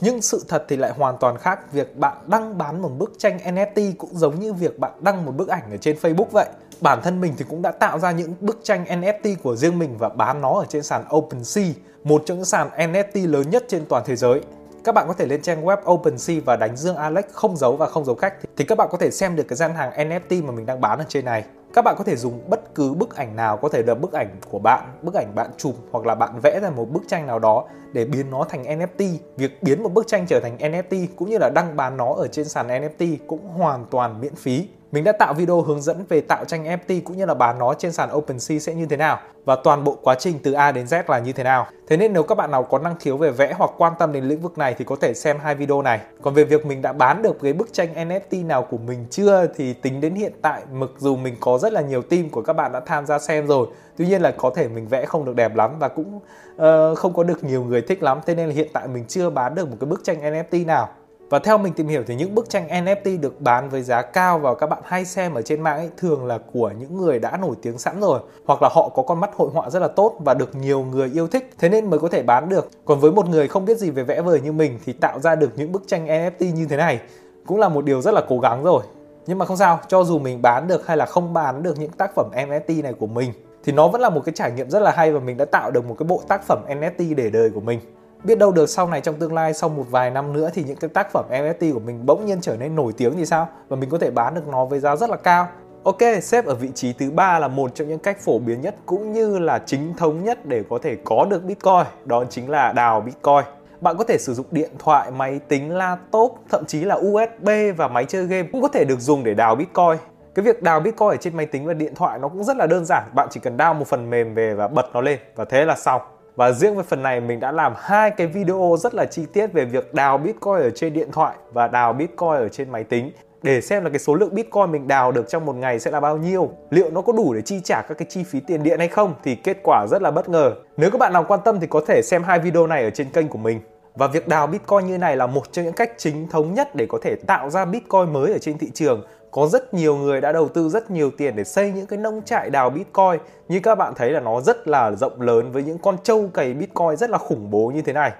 Nhưng 0.00 0.22
sự 0.22 0.44
thật 0.48 0.64
thì 0.68 0.76
lại 0.76 0.92
hoàn 0.96 1.18
toàn 1.18 1.38
khác. 1.38 1.72
Việc 1.72 1.96
bạn 1.96 2.16
đăng 2.26 2.58
bán 2.58 2.82
một 2.82 2.90
bức 2.98 3.12
tranh 3.18 3.38
NFT 3.44 3.92
cũng 3.98 4.10
giống 4.14 4.40
như 4.40 4.52
việc 4.52 4.78
bạn 4.78 4.92
đăng 5.00 5.26
một 5.26 5.32
bức 5.36 5.48
ảnh 5.48 5.70
ở 5.70 5.76
trên 5.76 5.96
Facebook 5.96 6.30
vậy. 6.30 6.48
Bản 6.80 7.00
thân 7.02 7.20
mình 7.20 7.34
thì 7.38 7.44
cũng 7.48 7.62
đã 7.62 7.70
tạo 7.70 7.98
ra 7.98 8.10
những 8.10 8.34
bức 8.40 8.60
tranh 8.62 8.84
NFT 8.84 9.36
của 9.42 9.56
riêng 9.56 9.78
mình 9.78 9.96
và 9.98 10.08
bán 10.08 10.40
nó 10.40 10.52
ở 10.52 10.64
trên 10.68 10.82
sàn 10.82 11.04
OpenSea, 11.16 11.66
một 12.04 12.22
trong 12.26 12.36
những 12.36 12.44
sàn 12.44 12.68
NFT 12.76 13.30
lớn 13.30 13.50
nhất 13.50 13.64
trên 13.68 13.86
toàn 13.88 14.02
thế 14.06 14.16
giới 14.16 14.40
các 14.84 14.92
bạn 14.92 15.08
có 15.08 15.14
thể 15.14 15.26
lên 15.26 15.42
trang 15.42 15.64
web 15.64 15.76
OpenSea 15.92 16.36
và 16.44 16.56
đánh 16.56 16.76
Dương 16.76 16.96
Alex 16.96 17.24
không 17.32 17.56
giấu 17.56 17.76
và 17.76 17.86
không 17.86 18.04
giấu 18.04 18.14
khách 18.14 18.34
thì 18.56 18.64
các 18.64 18.78
bạn 18.78 18.88
có 18.90 18.98
thể 18.98 19.10
xem 19.10 19.36
được 19.36 19.44
cái 19.48 19.56
gian 19.56 19.74
hàng 19.74 20.08
NFT 20.08 20.44
mà 20.44 20.52
mình 20.52 20.66
đang 20.66 20.80
bán 20.80 20.98
ở 20.98 21.04
trên 21.08 21.24
này. 21.24 21.44
Các 21.74 21.82
bạn 21.84 21.94
có 21.98 22.04
thể 22.04 22.16
dùng 22.16 22.50
bất 22.50 22.74
cứ 22.74 22.94
bức 22.94 23.16
ảnh 23.16 23.36
nào 23.36 23.56
có 23.56 23.68
thể 23.68 23.82
là 23.82 23.94
bức 23.94 24.12
ảnh 24.12 24.36
của 24.50 24.58
bạn, 24.58 24.98
bức 25.02 25.14
ảnh 25.14 25.34
bạn 25.34 25.50
chụp 25.56 25.74
hoặc 25.90 26.06
là 26.06 26.14
bạn 26.14 26.40
vẽ 26.42 26.60
ra 26.60 26.70
một 26.70 26.90
bức 26.90 27.02
tranh 27.08 27.26
nào 27.26 27.38
đó 27.38 27.64
để 27.92 28.04
biến 28.04 28.30
nó 28.30 28.44
thành 28.48 28.64
NFT. 28.64 29.16
Việc 29.36 29.62
biến 29.62 29.82
một 29.82 29.92
bức 29.92 30.06
tranh 30.06 30.26
trở 30.26 30.40
thành 30.40 30.56
NFT 30.58 31.06
cũng 31.16 31.30
như 31.30 31.38
là 31.38 31.50
đăng 31.54 31.76
bán 31.76 31.96
nó 31.96 32.14
ở 32.14 32.28
trên 32.28 32.48
sàn 32.48 32.68
NFT 32.68 33.16
cũng 33.26 33.48
hoàn 33.48 33.86
toàn 33.90 34.20
miễn 34.20 34.34
phí. 34.34 34.68
Mình 34.92 35.04
đã 35.04 35.12
tạo 35.12 35.34
video 35.34 35.60
hướng 35.60 35.82
dẫn 35.82 36.04
về 36.08 36.20
tạo 36.20 36.44
tranh 36.44 36.64
NFT 36.64 37.00
cũng 37.04 37.16
như 37.16 37.26
là 37.26 37.34
bán 37.34 37.58
nó 37.58 37.74
trên 37.74 37.92
sàn 37.92 38.08
OpenSea 38.16 38.58
sẽ 38.58 38.74
như 38.74 38.86
thế 38.86 38.96
nào 38.96 39.20
và 39.44 39.56
toàn 39.64 39.84
bộ 39.84 39.98
quá 40.02 40.14
trình 40.14 40.38
từ 40.42 40.52
A 40.52 40.72
đến 40.72 40.86
Z 40.86 41.02
là 41.08 41.18
như 41.18 41.32
thế 41.32 41.44
nào. 41.44 41.66
Thế 41.86 41.96
nên 41.96 42.12
nếu 42.12 42.22
các 42.22 42.34
bạn 42.34 42.50
nào 42.50 42.62
có 42.62 42.78
năng 42.78 42.98
khiếu 42.98 43.16
về 43.16 43.30
vẽ 43.30 43.54
hoặc 43.58 43.70
quan 43.76 43.92
tâm 43.98 44.12
đến 44.12 44.24
lĩnh 44.24 44.40
vực 44.40 44.58
này 44.58 44.74
thì 44.78 44.84
có 44.84 44.96
thể 45.00 45.14
xem 45.14 45.38
hai 45.38 45.54
video 45.54 45.82
này. 45.82 46.00
Còn 46.22 46.34
về 46.34 46.44
việc 46.44 46.66
mình 46.66 46.82
đã 46.82 46.92
bán 46.92 47.22
được 47.22 47.36
cái 47.42 47.52
bức 47.52 47.72
tranh 47.72 47.94
NFT 47.94 48.46
nào 48.46 48.62
của 48.62 48.76
mình 48.76 49.06
chưa 49.10 49.46
thì 49.56 49.72
tính 49.72 50.00
đến 50.00 50.14
hiện 50.14 50.32
tại 50.42 50.62
mặc 50.72 50.90
dù 50.98 51.16
mình 51.16 51.36
có 51.40 51.58
rất 51.58 51.72
là 51.72 51.80
nhiều 51.80 52.02
team 52.02 52.28
của 52.28 52.42
các 52.42 52.52
bạn 52.52 52.72
đã 52.72 52.80
tham 52.80 53.06
gia 53.06 53.18
xem 53.18 53.46
rồi. 53.46 53.66
Tuy 53.96 54.06
nhiên 54.06 54.22
là 54.22 54.30
có 54.30 54.50
thể 54.54 54.68
mình 54.68 54.88
vẽ 54.88 55.06
không 55.06 55.24
được 55.24 55.36
đẹp 55.36 55.56
lắm 55.56 55.78
và 55.78 55.88
cũng 55.88 56.16
uh, 56.16 56.98
không 56.98 57.14
có 57.14 57.22
được 57.22 57.44
nhiều 57.44 57.64
người 57.64 57.82
thích 57.82 58.02
lắm. 58.02 58.20
Thế 58.26 58.34
nên 58.34 58.48
là 58.48 58.54
hiện 58.54 58.68
tại 58.72 58.88
mình 58.88 59.04
chưa 59.08 59.30
bán 59.30 59.54
được 59.54 59.68
một 59.70 59.76
cái 59.80 59.86
bức 59.86 60.04
tranh 60.04 60.20
NFT 60.20 60.66
nào. 60.66 60.88
Và 61.32 61.38
theo 61.38 61.58
mình 61.58 61.72
tìm 61.72 61.88
hiểu 61.88 62.02
thì 62.06 62.14
những 62.14 62.34
bức 62.34 62.48
tranh 62.48 62.68
NFT 62.68 63.20
được 63.20 63.40
bán 63.40 63.68
với 63.68 63.82
giá 63.82 64.02
cao 64.02 64.38
và 64.38 64.54
các 64.54 64.66
bạn 64.66 64.82
hay 64.84 65.04
xem 65.04 65.34
ở 65.34 65.42
trên 65.42 65.60
mạng 65.60 65.76
ấy 65.76 65.90
thường 65.96 66.26
là 66.26 66.38
của 66.52 66.72
những 66.78 66.96
người 66.96 67.18
đã 67.18 67.36
nổi 67.36 67.54
tiếng 67.62 67.78
sẵn 67.78 68.00
rồi 68.00 68.20
hoặc 68.44 68.62
là 68.62 68.68
họ 68.72 68.88
có 68.88 69.02
con 69.02 69.20
mắt 69.20 69.30
hội 69.36 69.50
họa 69.54 69.70
rất 69.70 69.78
là 69.78 69.88
tốt 69.88 70.16
và 70.18 70.34
được 70.34 70.54
nhiều 70.54 70.82
người 70.82 71.10
yêu 71.14 71.28
thích 71.28 71.50
thế 71.58 71.68
nên 71.68 71.90
mới 71.90 71.98
có 71.98 72.08
thể 72.08 72.22
bán 72.22 72.48
được. 72.48 72.68
Còn 72.84 73.00
với 73.00 73.12
một 73.12 73.28
người 73.28 73.48
không 73.48 73.64
biết 73.64 73.78
gì 73.78 73.90
về 73.90 74.02
vẽ 74.02 74.20
vời 74.20 74.40
như 74.40 74.52
mình 74.52 74.78
thì 74.84 74.92
tạo 74.92 75.20
ra 75.20 75.34
được 75.34 75.50
những 75.56 75.72
bức 75.72 75.82
tranh 75.86 76.06
NFT 76.06 76.52
như 76.52 76.66
thế 76.66 76.76
này 76.76 77.00
cũng 77.46 77.58
là 77.58 77.68
một 77.68 77.84
điều 77.84 78.00
rất 78.00 78.14
là 78.14 78.22
cố 78.28 78.38
gắng 78.38 78.64
rồi. 78.64 78.82
Nhưng 79.26 79.38
mà 79.38 79.44
không 79.44 79.56
sao, 79.56 79.80
cho 79.88 80.04
dù 80.04 80.18
mình 80.18 80.42
bán 80.42 80.68
được 80.68 80.86
hay 80.86 80.96
là 80.96 81.06
không 81.06 81.32
bán 81.32 81.62
được 81.62 81.78
những 81.78 81.90
tác 81.90 82.14
phẩm 82.14 82.30
NFT 82.34 82.82
này 82.82 82.92
của 82.92 83.06
mình 83.06 83.32
thì 83.64 83.72
nó 83.72 83.88
vẫn 83.88 84.00
là 84.00 84.10
một 84.10 84.20
cái 84.24 84.32
trải 84.34 84.52
nghiệm 84.52 84.70
rất 84.70 84.82
là 84.82 84.90
hay 84.90 85.12
và 85.12 85.20
mình 85.20 85.36
đã 85.36 85.44
tạo 85.44 85.70
được 85.70 85.84
một 85.88 85.96
cái 85.98 86.06
bộ 86.08 86.22
tác 86.28 86.42
phẩm 86.46 86.64
NFT 86.68 87.14
để 87.14 87.30
đời 87.30 87.50
của 87.50 87.60
mình 87.60 87.80
biết 88.24 88.38
đâu 88.38 88.52
được 88.52 88.68
sau 88.68 88.88
này 88.88 89.00
trong 89.00 89.14
tương 89.14 89.34
lai 89.34 89.54
sau 89.54 89.68
một 89.68 89.84
vài 89.90 90.10
năm 90.10 90.32
nữa 90.32 90.50
thì 90.54 90.64
những 90.64 90.76
cái 90.76 90.90
tác 90.90 91.12
phẩm 91.12 91.24
NFT 91.30 91.72
của 91.72 91.80
mình 91.80 92.06
bỗng 92.06 92.26
nhiên 92.26 92.40
trở 92.40 92.56
nên 92.56 92.74
nổi 92.74 92.92
tiếng 92.96 93.16
thì 93.16 93.26
sao 93.26 93.48
và 93.68 93.76
mình 93.76 93.90
có 93.90 93.98
thể 93.98 94.10
bán 94.10 94.34
được 94.34 94.48
nó 94.48 94.64
với 94.64 94.80
giá 94.80 94.96
rất 94.96 95.10
là 95.10 95.16
cao 95.16 95.48
Ok, 95.84 95.98
xếp 96.22 96.46
ở 96.46 96.54
vị 96.54 96.68
trí 96.74 96.92
thứ 96.92 97.10
ba 97.10 97.38
là 97.38 97.48
một 97.48 97.74
trong 97.74 97.88
những 97.88 97.98
cách 97.98 98.20
phổ 98.20 98.38
biến 98.38 98.60
nhất 98.60 98.74
cũng 98.86 99.12
như 99.12 99.38
là 99.38 99.58
chính 99.66 99.94
thống 99.96 100.24
nhất 100.24 100.46
để 100.46 100.62
có 100.70 100.78
thể 100.82 100.96
có 101.04 101.26
được 101.30 101.44
Bitcoin, 101.44 101.84
đó 102.04 102.24
chính 102.30 102.50
là 102.50 102.72
đào 102.72 103.00
Bitcoin. 103.00 103.44
Bạn 103.80 103.96
có 103.96 104.04
thể 104.04 104.18
sử 104.18 104.34
dụng 104.34 104.46
điện 104.50 104.70
thoại, 104.78 105.10
máy 105.10 105.40
tính, 105.48 105.70
laptop, 105.76 106.38
thậm 106.50 106.64
chí 106.66 106.84
là 106.84 106.94
USB 106.94 107.48
và 107.76 107.88
máy 107.88 108.04
chơi 108.04 108.26
game 108.26 108.48
cũng 108.52 108.62
có 108.62 108.68
thể 108.68 108.84
được 108.84 109.00
dùng 109.00 109.24
để 109.24 109.34
đào 109.34 109.54
Bitcoin. 109.54 109.96
Cái 110.34 110.44
việc 110.44 110.62
đào 110.62 110.80
Bitcoin 110.80 111.08
ở 111.08 111.16
trên 111.16 111.36
máy 111.36 111.46
tính 111.46 111.66
và 111.66 111.74
điện 111.74 111.94
thoại 111.94 112.18
nó 112.18 112.28
cũng 112.28 112.44
rất 112.44 112.56
là 112.56 112.66
đơn 112.66 112.84
giản, 112.84 113.02
bạn 113.14 113.28
chỉ 113.30 113.40
cần 113.40 113.56
đào 113.56 113.74
một 113.74 113.86
phần 113.86 114.10
mềm 114.10 114.34
về 114.34 114.54
và 114.54 114.68
bật 114.68 114.86
nó 114.92 115.00
lên 115.00 115.18
và 115.36 115.44
thế 115.44 115.64
là 115.64 115.76
xong. 115.76 116.02
Và 116.36 116.52
riêng 116.52 116.76
về 116.76 116.82
phần 116.82 117.02
này, 117.02 117.20
mình 117.20 117.40
đã 117.40 117.52
làm 117.52 117.74
hai 117.76 118.10
cái 118.10 118.26
video 118.26 118.76
rất 118.78 118.94
là 118.94 119.04
chi 119.04 119.26
tiết 119.32 119.46
về 119.52 119.64
việc 119.64 119.94
đào 119.94 120.18
Bitcoin 120.18 120.54
ở 120.54 120.70
trên 120.70 120.92
điện 120.92 121.08
thoại 121.12 121.36
và 121.52 121.68
đào 121.68 121.92
Bitcoin 121.92 122.30
ở 122.30 122.48
trên 122.48 122.70
máy 122.70 122.84
tính 122.84 123.10
để 123.42 123.60
xem 123.60 123.84
là 123.84 123.90
cái 123.90 123.98
số 123.98 124.14
lượng 124.14 124.34
Bitcoin 124.34 124.72
mình 124.72 124.88
đào 124.88 125.12
được 125.12 125.28
trong 125.28 125.46
một 125.46 125.56
ngày 125.56 125.78
sẽ 125.78 125.90
là 125.90 126.00
bao 126.00 126.16
nhiêu. 126.16 126.50
Liệu 126.70 126.90
nó 126.90 127.00
có 127.00 127.12
đủ 127.12 127.34
để 127.34 127.42
chi 127.42 127.60
trả 127.64 127.82
các 127.82 127.98
cái 127.98 128.06
chi 128.10 128.24
phí 128.24 128.40
tiền 128.40 128.62
điện 128.62 128.78
hay 128.78 128.88
không 128.88 129.14
thì 129.24 129.34
kết 129.34 129.56
quả 129.62 129.86
rất 129.90 130.02
là 130.02 130.10
bất 130.10 130.28
ngờ. 130.28 130.52
Nếu 130.76 130.90
các 130.90 130.98
bạn 130.98 131.12
nào 131.12 131.24
quan 131.28 131.40
tâm 131.44 131.60
thì 131.60 131.66
có 131.66 131.80
thể 131.86 132.02
xem 132.02 132.22
hai 132.22 132.38
video 132.38 132.66
này 132.66 132.84
ở 132.84 132.90
trên 132.90 133.10
kênh 133.10 133.28
của 133.28 133.38
mình. 133.38 133.60
Và 133.94 134.06
việc 134.06 134.28
đào 134.28 134.46
Bitcoin 134.46 134.86
như 134.86 134.98
này 134.98 135.16
là 135.16 135.26
một 135.26 135.52
trong 135.52 135.64
những 135.64 135.74
cách 135.74 135.92
chính 135.96 136.28
thống 136.28 136.54
nhất 136.54 136.74
để 136.74 136.86
có 136.88 136.98
thể 137.02 137.14
tạo 137.26 137.50
ra 137.50 137.64
Bitcoin 137.64 138.12
mới 138.12 138.32
ở 138.32 138.38
trên 138.38 138.58
thị 138.58 138.70
trường 138.74 139.06
có 139.32 139.46
rất 139.46 139.74
nhiều 139.74 139.96
người 139.96 140.20
đã 140.20 140.32
đầu 140.32 140.48
tư 140.48 140.68
rất 140.68 140.90
nhiều 140.90 141.10
tiền 141.10 141.36
để 141.36 141.44
xây 141.44 141.72
những 141.72 141.86
cái 141.86 141.98
nông 141.98 142.22
trại 142.24 142.50
đào 142.50 142.70
Bitcoin 142.70 143.20
như 143.48 143.60
các 143.62 143.74
bạn 143.74 143.92
thấy 143.96 144.10
là 144.10 144.20
nó 144.20 144.40
rất 144.40 144.68
là 144.68 144.92
rộng 144.92 145.20
lớn 145.20 145.52
với 145.52 145.62
những 145.62 145.78
con 145.78 145.96
trâu 146.02 146.28
cày 146.34 146.54
Bitcoin 146.54 146.96
rất 146.96 147.10
là 147.10 147.18
khủng 147.18 147.50
bố 147.50 147.72
như 147.74 147.82
thế 147.82 147.92
này. 147.92 148.12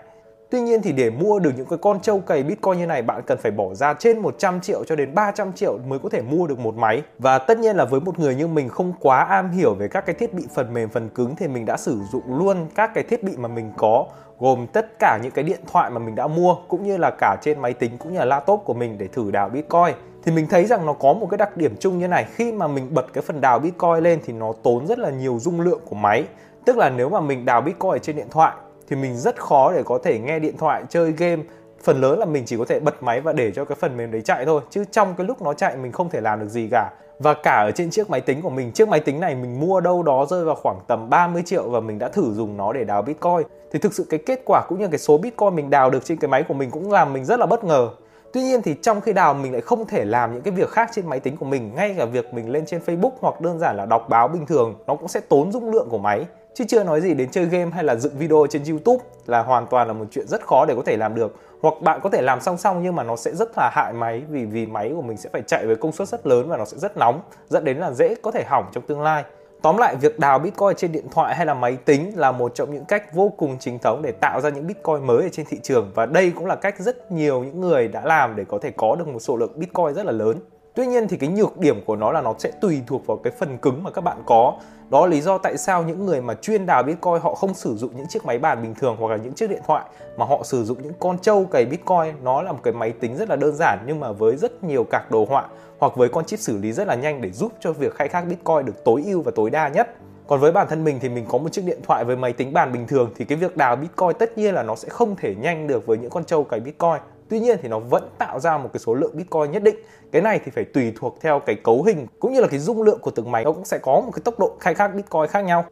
Tuy 0.51 0.61
nhiên 0.61 0.83
thì 0.83 0.93
để 0.93 1.11
mua 1.11 1.39
được 1.39 1.51
những 1.57 1.67
cái 1.67 1.79
con 1.83 2.01
trâu 2.01 2.21
cày 2.21 2.43
Bitcoin 2.43 2.79
như 2.79 2.87
này, 2.87 3.03
bạn 3.03 3.23
cần 3.27 3.39
phải 3.39 3.51
bỏ 3.51 3.75
ra 3.75 3.95
trên 3.95 4.19
100 4.19 4.61
triệu 4.61 4.85
cho 4.85 4.97
đến 4.97 5.15
300 5.15 5.53
triệu 5.53 5.79
mới 5.89 5.99
có 5.99 6.09
thể 6.09 6.23
mua 6.23 6.47
được 6.47 6.59
một 6.59 6.77
máy. 6.77 7.03
Và 7.19 7.39
tất 7.39 7.59
nhiên 7.59 7.77
là 7.77 7.85
với 7.85 8.01
một 8.01 8.19
người 8.19 8.35
như 8.35 8.47
mình 8.47 8.69
không 8.69 8.93
quá 9.01 9.25
am 9.25 9.51
hiểu 9.51 9.75
về 9.75 9.89
các 9.89 10.07
cái 10.07 10.15
thiết 10.15 10.35
bị 10.35 10.45
phần 10.55 10.75
mềm 10.75 10.89
phần 10.89 11.09
cứng 11.09 11.37
thì 11.37 11.49
mình 11.49 11.67
đã 11.67 11.77
sử 11.77 12.01
dụng 12.13 12.39
luôn 12.39 12.67
các 12.75 12.91
cái 12.95 13.05
thiết 13.05 13.25
bị 13.25 13.33
mà 13.37 13.49
mình 13.49 13.73
có, 13.77 14.07
gồm 14.39 14.67
tất 14.67 14.99
cả 14.99 15.19
những 15.23 15.33
cái 15.33 15.45
điện 15.45 15.61
thoại 15.73 15.91
mà 15.91 15.99
mình 15.99 16.15
đã 16.15 16.27
mua, 16.27 16.57
cũng 16.69 16.85
như 16.85 16.97
là 16.97 17.11
cả 17.19 17.37
trên 17.43 17.61
máy 17.61 17.73
tính 17.73 17.99
cũng 17.99 18.13
như 18.13 18.19
là 18.19 18.25
laptop 18.25 18.63
của 18.65 18.75
mình 18.75 18.99
để 18.99 19.09
thử 19.09 19.31
đào 19.31 19.49
Bitcoin 19.49 19.95
thì 20.25 20.33
mình 20.33 20.47
thấy 20.47 20.65
rằng 20.65 20.87
nó 20.87 20.93
có 20.93 21.13
một 21.13 21.27
cái 21.31 21.39
đặc 21.39 21.57
điểm 21.57 21.77
chung 21.81 21.99
như 21.99 22.09
này, 22.09 22.27
khi 22.35 22.53
mà 22.53 22.67
mình 22.67 22.95
bật 22.95 23.13
cái 23.13 23.23
phần 23.23 23.41
đào 23.41 23.59
Bitcoin 23.59 24.05
lên 24.05 24.21
thì 24.25 24.33
nó 24.33 24.53
tốn 24.63 24.87
rất 24.87 24.99
là 24.99 25.11
nhiều 25.11 25.39
dung 25.41 25.61
lượng 25.61 25.81
của 25.89 25.97
máy. 25.97 26.25
Tức 26.65 26.77
là 26.77 26.91
nếu 26.91 27.09
mà 27.09 27.21
mình 27.21 27.45
đào 27.45 27.61
Bitcoin 27.61 27.93
ở 27.93 27.99
trên 27.99 28.17
điện 28.17 28.29
thoại 28.31 28.53
thì 28.89 28.97
mình 28.97 29.17
rất 29.17 29.41
khó 29.41 29.73
để 29.73 29.83
có 29.83 29.99
thể 30.05 30.19
nghe 30.19 30.39
điện 30.39 30.57
thoại, 30.57 30.83
chơi 30.89 31.13
game. 31.13 31.43
Phần 31.83 32.01
lớn 32.01 32.19
là 32.19 32.25
mình 32.25 32.43
chỉ 32.47 32.57
có 32.57 32.65
thể 32.69 32.81
bật 32.81 33.03
máy 33.03 33.21
và 33.21 33.33
để 33.33 33.51
cho 33.51 33.65
cái 33.65 33.77
phần 33.81 33.97
mềm 33.97 34.11
đấy 34.11 34.23
chạy 34.23 34.47
thôi, 34.47 34.61
chứ 34.71 34.85
trong 34.91 35.15
cái 35.15 35.27
lúc 35.27 35.43
nó 35.43 35.55
chạy 35.55 35.77
mình 35.77 35.93
không 35.93 36.11
thể 36.11 36.21
làm 36.21 36.41
được 36.41 36.49
gì 36.49 36.69
cả. 36.71 36.91
Và 37.19 37.35
cả 37.35 37.57
ở 37.57 37.71
trên 37.71 37.91
chiếc 37.91 38.11
máy 38.11 38.21
tính 38.21 38.43
của 38.43 38.51
mình, 38.51 38.73
chiếc 38.73 38.89
máy 38.89 39.01
tính 39.01 39.21
này 39.21 39.35
mình 39.35 39.61
mua 39.61 39.81
đâu 39.81 40.03
đó 40.03 40.27
rơi 40.31 40.45
vào 40.45 40.55
khoảng 40.55 40.79
tầm 40.87 41.11
30 41.11 41.43
triệu 41.47 41.69
và 41.69 41.81
mình 41.81 41.99
đã 41.99 42.09
thử 42.09 42.33
dùng 42.33 42.57
nó 42.57 42.73
để 42.73 42.85
đào 42.85 43.03
bitcoin. 43.03 43.43
Thì 43.73 43.79
thực 43.79 43.95
sự 43.95 44.07
cái 44.11 44.21
kết 44.27 44.43
quả 44.45 44.63
cũng 44.69 44.79
như 44.79 44.89
cái 44.89 44.99
số 44.99 45.19
bitcoin 45.19 45.55
mình 45.55 45.71
đào 45.71 45.91
được 45.91 46.05
trên 46.05 46.19
cái 46.19 46.29
máy 46.29 46.43
của 46.49 46.55
mình 46.55 46.71
cũng 46.71 46.93
làm 46.93 47.13
mình 47.13 47.25
rất 47.25 47.41
là 47.41 47.47
bất 47.47 47.65
ngờ. 47.65 47.91
Tuy 48.33 48.43
nhiên 48.43 48.63
thì 48.63 48.75
trong 48.83 49.01
khi 49.01 49.13
đào 49.13 49.35
mình 49.35 49.53
lại 49.53 49.61
không 49.61 49.87
thể 49.87 50.05
làm 50.05 50.33
những 50.33 50.43
cái 50.43 50.55
việc 50.55 50.71
khác 50.71 50.91
trên 50.93 51.07
máy 51.07 51.21
tính 51.21 51.37
của 51.37 51.45
mình, 51.45 51.75
ngay 51.75 51.95
cả 51.99 52.05
việc 52.05 52.35
mình 52.35 52.51
lên 52.51 52.67
trên 52.67 52.81
Facebook 52.87 53.11
hoặc 53.21 53.41
đơn 53.41 53.59
giản 53.59 53.77
là 53.77 53.87
đọc 53.87 54.07
báo 54.09 54.29
bình 54.29 54.47
thường, 54.47 54.75
nó 54.87 54.95
cũng 54.95 55.09
sẽ 55.09 55.21
tốn 55.21 55.53
dung 55.53 55.71
lượng 55.71 55.89
của 55.91 55.99
máy. 55.99 56.27
Chứ 56.55 56.65
chưa 56.69 56.85
nói 56.85 57.01
gì 57.01 57.15
đến 57.15 57.31
chơi 57.31 57.45
game 57.45 57.71
hay 57.71 57.85
là 57.85 57.97
dựng 57.97 58.19
video 58.19 58.47
trên 58.51 58.63
YouTube 58.65 59.05
là 59.27 59.43
hoàn 59.43 59.67
toàn 59.67 59.87
là 59.87 59.93
một 59.93 60.05
chuyện 60.11 60.27
rất 60.29 60.47
khó 60.47 60.65
để 60.69 60.75
có 60.75 60.83
thể 60.87 60.97
làm 60.97 61.15
được. 61.15 61.37
Hoặc 61.63 61.75
bạn 61.81 62.01
có 62.03 62.11
thể 62.11 62.23
làm 62.23 62.41
song 62.41 62.59
song 62.59 62.83
nhưng 62.83 62.97
mà 62.97 63.03
nó 63.03 63.17
sẽ 63.17 63.35
rất 63.35 63.49
là 63.57 63.71
hại 63.73 63.93
máy 63.93 64.23
vì 64.29 64.45
vì 64.45 64.67
máy 64.67 64.93
của 64.97 65.03
mình 65.03 65.17
sẽ 65.17 65.31
phải 65.33 65.43
chạy 65.47 65.67
với 65.67 65.77
công 65.77 65.93
suất 65.93 66.09
rất 66.09 66.27
lớn 66.27 66.49
và 66.49 66.57
nó 66.57 66.65
sẽ 66.65 66.79
rất 66.79 66.97
nóng, 66.97 67.21
dẫn 67.49 67.65
đến 67.65 67.77
là 67.79 67.91
dễ 67.91 68.15
có 68.23 68.31
thể 68.31 68.45
hỏng 68.49 68.65
trong 68.73 68.87
tương 68.87 69.03
lai. 69.03 69.25
Tóm 69.63 69.77
lại, 69.77 69.97
việc 69.97 70.19
đào 70.19 70.39
Bitcoin 70.39 70.77
trên 70.77 70.93
điện 70.93 71.07
thoại 71.11 71.37
hay 71.37 71.47
là 71.47 71.55
máy 71.55 71.77
tính 71.77 72.13
là 72.15 72.33
một 72.33 72.55
trong 72.55 72.75
những 72.75 72.85
cách 72.85 73.15
vô 73.15 73.33
cùng 73.37 73.59
chính 73.59 73.79
thống 73.79 74.03
để 74.03 74.13
tạo 74.21 74.41
ra 74.41 74.51
những 74.51 74.67
Bitcoin 74.67 75.07
mới 75.07 75.23
ở 75.23 75.29
trên 75.33 75.47
thị 75.47 75.59
trường 75.63 75.91
và 75.95 76.07
đây 76.07 76.33
cũng 76.37 76.47
là 76.47 76.57
cách 76.57 76.79
rất 76.79 77.13
nhiều 77.13 77.45
những 77.45 77.61
người 77.61 77.89
đã 77.89 78.03
làm 78.05 78.37
để 78.37 78.45
có 78.49 78.59
thể 78.59 78.73
có 78.77 78.97
được 78.97 79.09
một 79.09 79.19
số 79.19 79.37
lượng 79.37 79.53
Bitcoin 79.57 79.95
rất 79.95 80.07
là 80.07 80.13
lớn. 80.13 80.39
Tuy 80.75 80.87
nhiên 80.87 81.09
thì 81.09 81.17
cái 81.17 81.29
nhược 81.29 81.59
điểm 81.59 81.81
của 81.87 81.97
nó 81.97 82.13
là 82.13 82.21
nó 82.21 82.35
sẽ 82.39 82.51
tùy 82.61 82.83
thuộc 82.87 83.07
vào 83.07 83.17
cái 83.17 83.33
phần 83.39 83.59
cứng 83.59 83.83
mà 83.83 83.91
các 83.91 84.01
bạn 84.01 84.23
có. 84.27 84.55
Đó 84.91 85.01
là 85.01 85.07
lý 85.07 85.21
do 85.21 85.39
tại 85.39 85.57
sao 85.57 85.83
những 85.83 86.07
người 86.07 86.21
mà 86.23 86.35
chuyên 86.35 86.67
đào 86.67 86.83
Bitcoin 86.83 87.21
họ 87.23 87.35
không 87.35 87.55
sử 87.55 87.77
dụng 87.77 87.97
những 87.97 88.07
chiếc 88.09 88.25
máy 88.25 88.39
bàn 88.39 88.63
bình 88.63 88.75
thường 88.75 88.97
hoặc 88.99 89.09
là 89.09 89.17
những 89.17 89.33
chiếc 89.33 89.51
điện 89.51 89.63
thoại, 89.67 89.85
mà 90.17 90.25
họ 90.25 90.43
sử 90.45 90.65
dụng 90.65 90.83
những 90.83 90.93
con 91.01 91.19
trâu 91.19 91.45
cày 91.45 91.65
Bitcoin. 91.65 92.15
Nó 92.23 92.43
là 92.43 92.53
một 92.53 92.59
cái 92.63 92.73
máy 92.73 92.91
tính 92.91 93.17
rất 93.17 93.29
là 93.29 93.37
đơn 93.37 93.55
giản 93.57 93.79
nhưng 93.87 94.01
mà 94.01 94.13
với 94.13 94.37
rất 94.37 94.65
nhiều 94.65 94.85
cạc 94.85 95.11
đồ 95.11 95.27
họa 95.29 95.49
hoặc 95.79 95.97
với 95.97 96.09
con 96.09 96.25
chip 96.25 96.41
xử 96.41 96.59
lý 96.59 96.73
rất 96.73 96.87
là 96.87 96.95
nhanh 96.95 97.21
để 97.21 97.31
giúp 97.31 97.53
cho 97.61 97.73
việc 97.73 97.95
khai 97.95 98.09
thác 98.09 98.25
Bitcoin 98.29 98.67
được 98.67 98.85
tối 98.85 99.03
ưu 99.07 99.23
và 99.23 99.33
tối 99.35 99.51
đa 99.51 99.69
nhất. 99.69 99.95
Còn 100.27 100.41
với 100.41 100.53
bản 100.53 100.67
thân 100.71 100.85
mình 100.85 100.99
thì 101.01 101.09
mình 101.09 101.27
có 101.29 101.39
một 101.39 101.53
chiếc 101.53 101.63
điện 101.67 101.81
thoại 101.87 102.05
với 102.05 102.17
máy 102.17 102.33
tính 102.33 102.53
bàn 102.53 102.73
bình 102.73 102.87
thường 102.87 103.11
thì 103.17 103.25
cái 103.25 103.39
việc 103.39 103.57
đào 103.57 103.77
Bitcoin 103.77 104.13
tất 104.19 104.39
nhiên 104.39 104.55
là 104.55 104.63
nó 104.63 104.77
sẽ 104.77 104.89
không 104.89 105.17
thể 105.17 105.35
nhanh 105.35 105.67
được 105.67 105.87
với 105.87 105.99
những 105.99 106.11
con 106.11 106.25
trâu 106.25 106.45
cày 106.45 106.61
Bitcoin. 106.61 106.99
Tuy 107.33 107.41
nhiên 107.41 107.59
thì 107.63 107.69
nó 107.69 107.79
vẫn 107.79 108.09
tạo 108.19 108.41
ra 108.41 108.59
một 108.59 108.71
cái 108.73 108.81
số 108.81 108.95
lượng 108.95 109.17
Bitcoin 109.17 109.51
nhất 109.51 109.63
định. 109.63 109.77
Cái 110.13 110.23
này 110.23 110.41
thì 110.45 110.51
phải 110.55 110.65
tùy 110.65 110.93
thuộc 110.97 111.19
theo 111.21 111.41
cái 111.41 111.57
cấu 111.65 111.83
hình 111.83 112.07
cũng 112.21 112.33
như 112.33 112.41
là 112.41 112.47
cái 112.47 112.59
dung 112.59 112.83
lượng 112.83 112.99
của 113.01 113.11
từng 113.11 113.31
máy 113.31 113.45
nó 113.45 113.53
cũng 113.53 113.65
sẽ 113.65 113.79
có 113.79 114.01
một 114.01 114.11
cái 114.15 114.23
tốc 114.25 114.39
độ 114.39 114.57
khai 114.61 114.75
thác 114.75 114.95
Bitcoin 114.95 115.27
khác 115.29 115.41
nhau. 115.41 115.65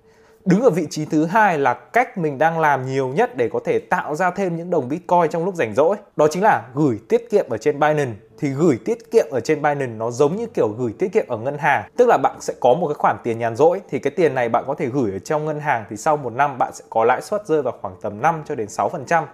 Đứng 0.45 0.61
ở 0.61 0.71
vị 0.71 0.87
trí 0.91 1.05
thứ 1.05 1.25
hai 1.25 1.59
là 1.59 1.75
cách 1.75 2.19
mình 2.19 2.39
đang 2.39 2.59
làm 2.59 2.87
nhiều 2.87 3.09
nhất 3.09 3.37
để 3.37 3.49
có 3.53 3.61
thể 3.65 3.79
tạo 3.79 4.15
ra 4.15 4.31
thêm 4.31 4.57
những 4.57 4.71
đồng 4.71 4.89
Bitcoin 4.89 5.31
trong 5.31 5.45
lúc 5.45 5.55
rảnh 5.55 5.75
rỗi. 5.75 5.97
Đó 6.17 6.29
chính 6.31 6.43
là 6.43 6.69
gửi 6.75 6.99
tiết 7.09 7.31
kiệm 7.31 7.47
ở 7.49 7.59
trên 7.59 7.81
Binance. 7.81 8.13
Thì 8.39 8.49
gửi 8.49 8.79
tiết 8.85 9.11
kiệm 9.11 9.27
ở 9.31 9.41
trên 9.41 9.63
Binance 9.63 9.87
nó 9.87 10.11
giống 10.11 10.37
như 10.37 10.47
kiểu 10.47 10.69
gửi 10.69 10.93
tiết 10.99 11.13
kiệm 11.13 11.29
ở 11.29 11.37
ngân 11.37 11.59
hàng. 11.59 11.91
Tức 11.97 12.09
là 12.09 12.19
bạn 12.23 12.37
sẽ 12.41 12.55
có 12.61 12.75
một 12.75 12.89
cái 12.89 12.95
khoản 12.95 13.17
tiền 13.25 13.39
nhàn 13.39 13.57
rỗi 13.57 13.81
thì 13.91 13.99
cái 13.99 14.11
tiền 14.11 14.35
này 14.35 14.49
bạn 14.49 14.65
có 14.67 14.75
thể 14.75 14.87
gửi 14.87 15.13
ở 15.13 15.19
trong 15.19 15.45
ngân 15.45 15.61
hàng 15.61 15.85
thì 15.91 15.97
sau 15.97 16.17
một 16.17 16.33
năm 16.33 16.59
bạn 16.59 16.73
sẽ 16.75 16.85
có 16.91 17.05
lãi 17.05 17.23
suất 17.23 17.47
rơi 17.47 17.63
vào 17.63 17.75
khoảng 17.83 17.95
tầm 18.03 18.23
5 18.23 18.43
cho 18.47 18.55
đến 18.55 18.69
6%. 18.69 19.25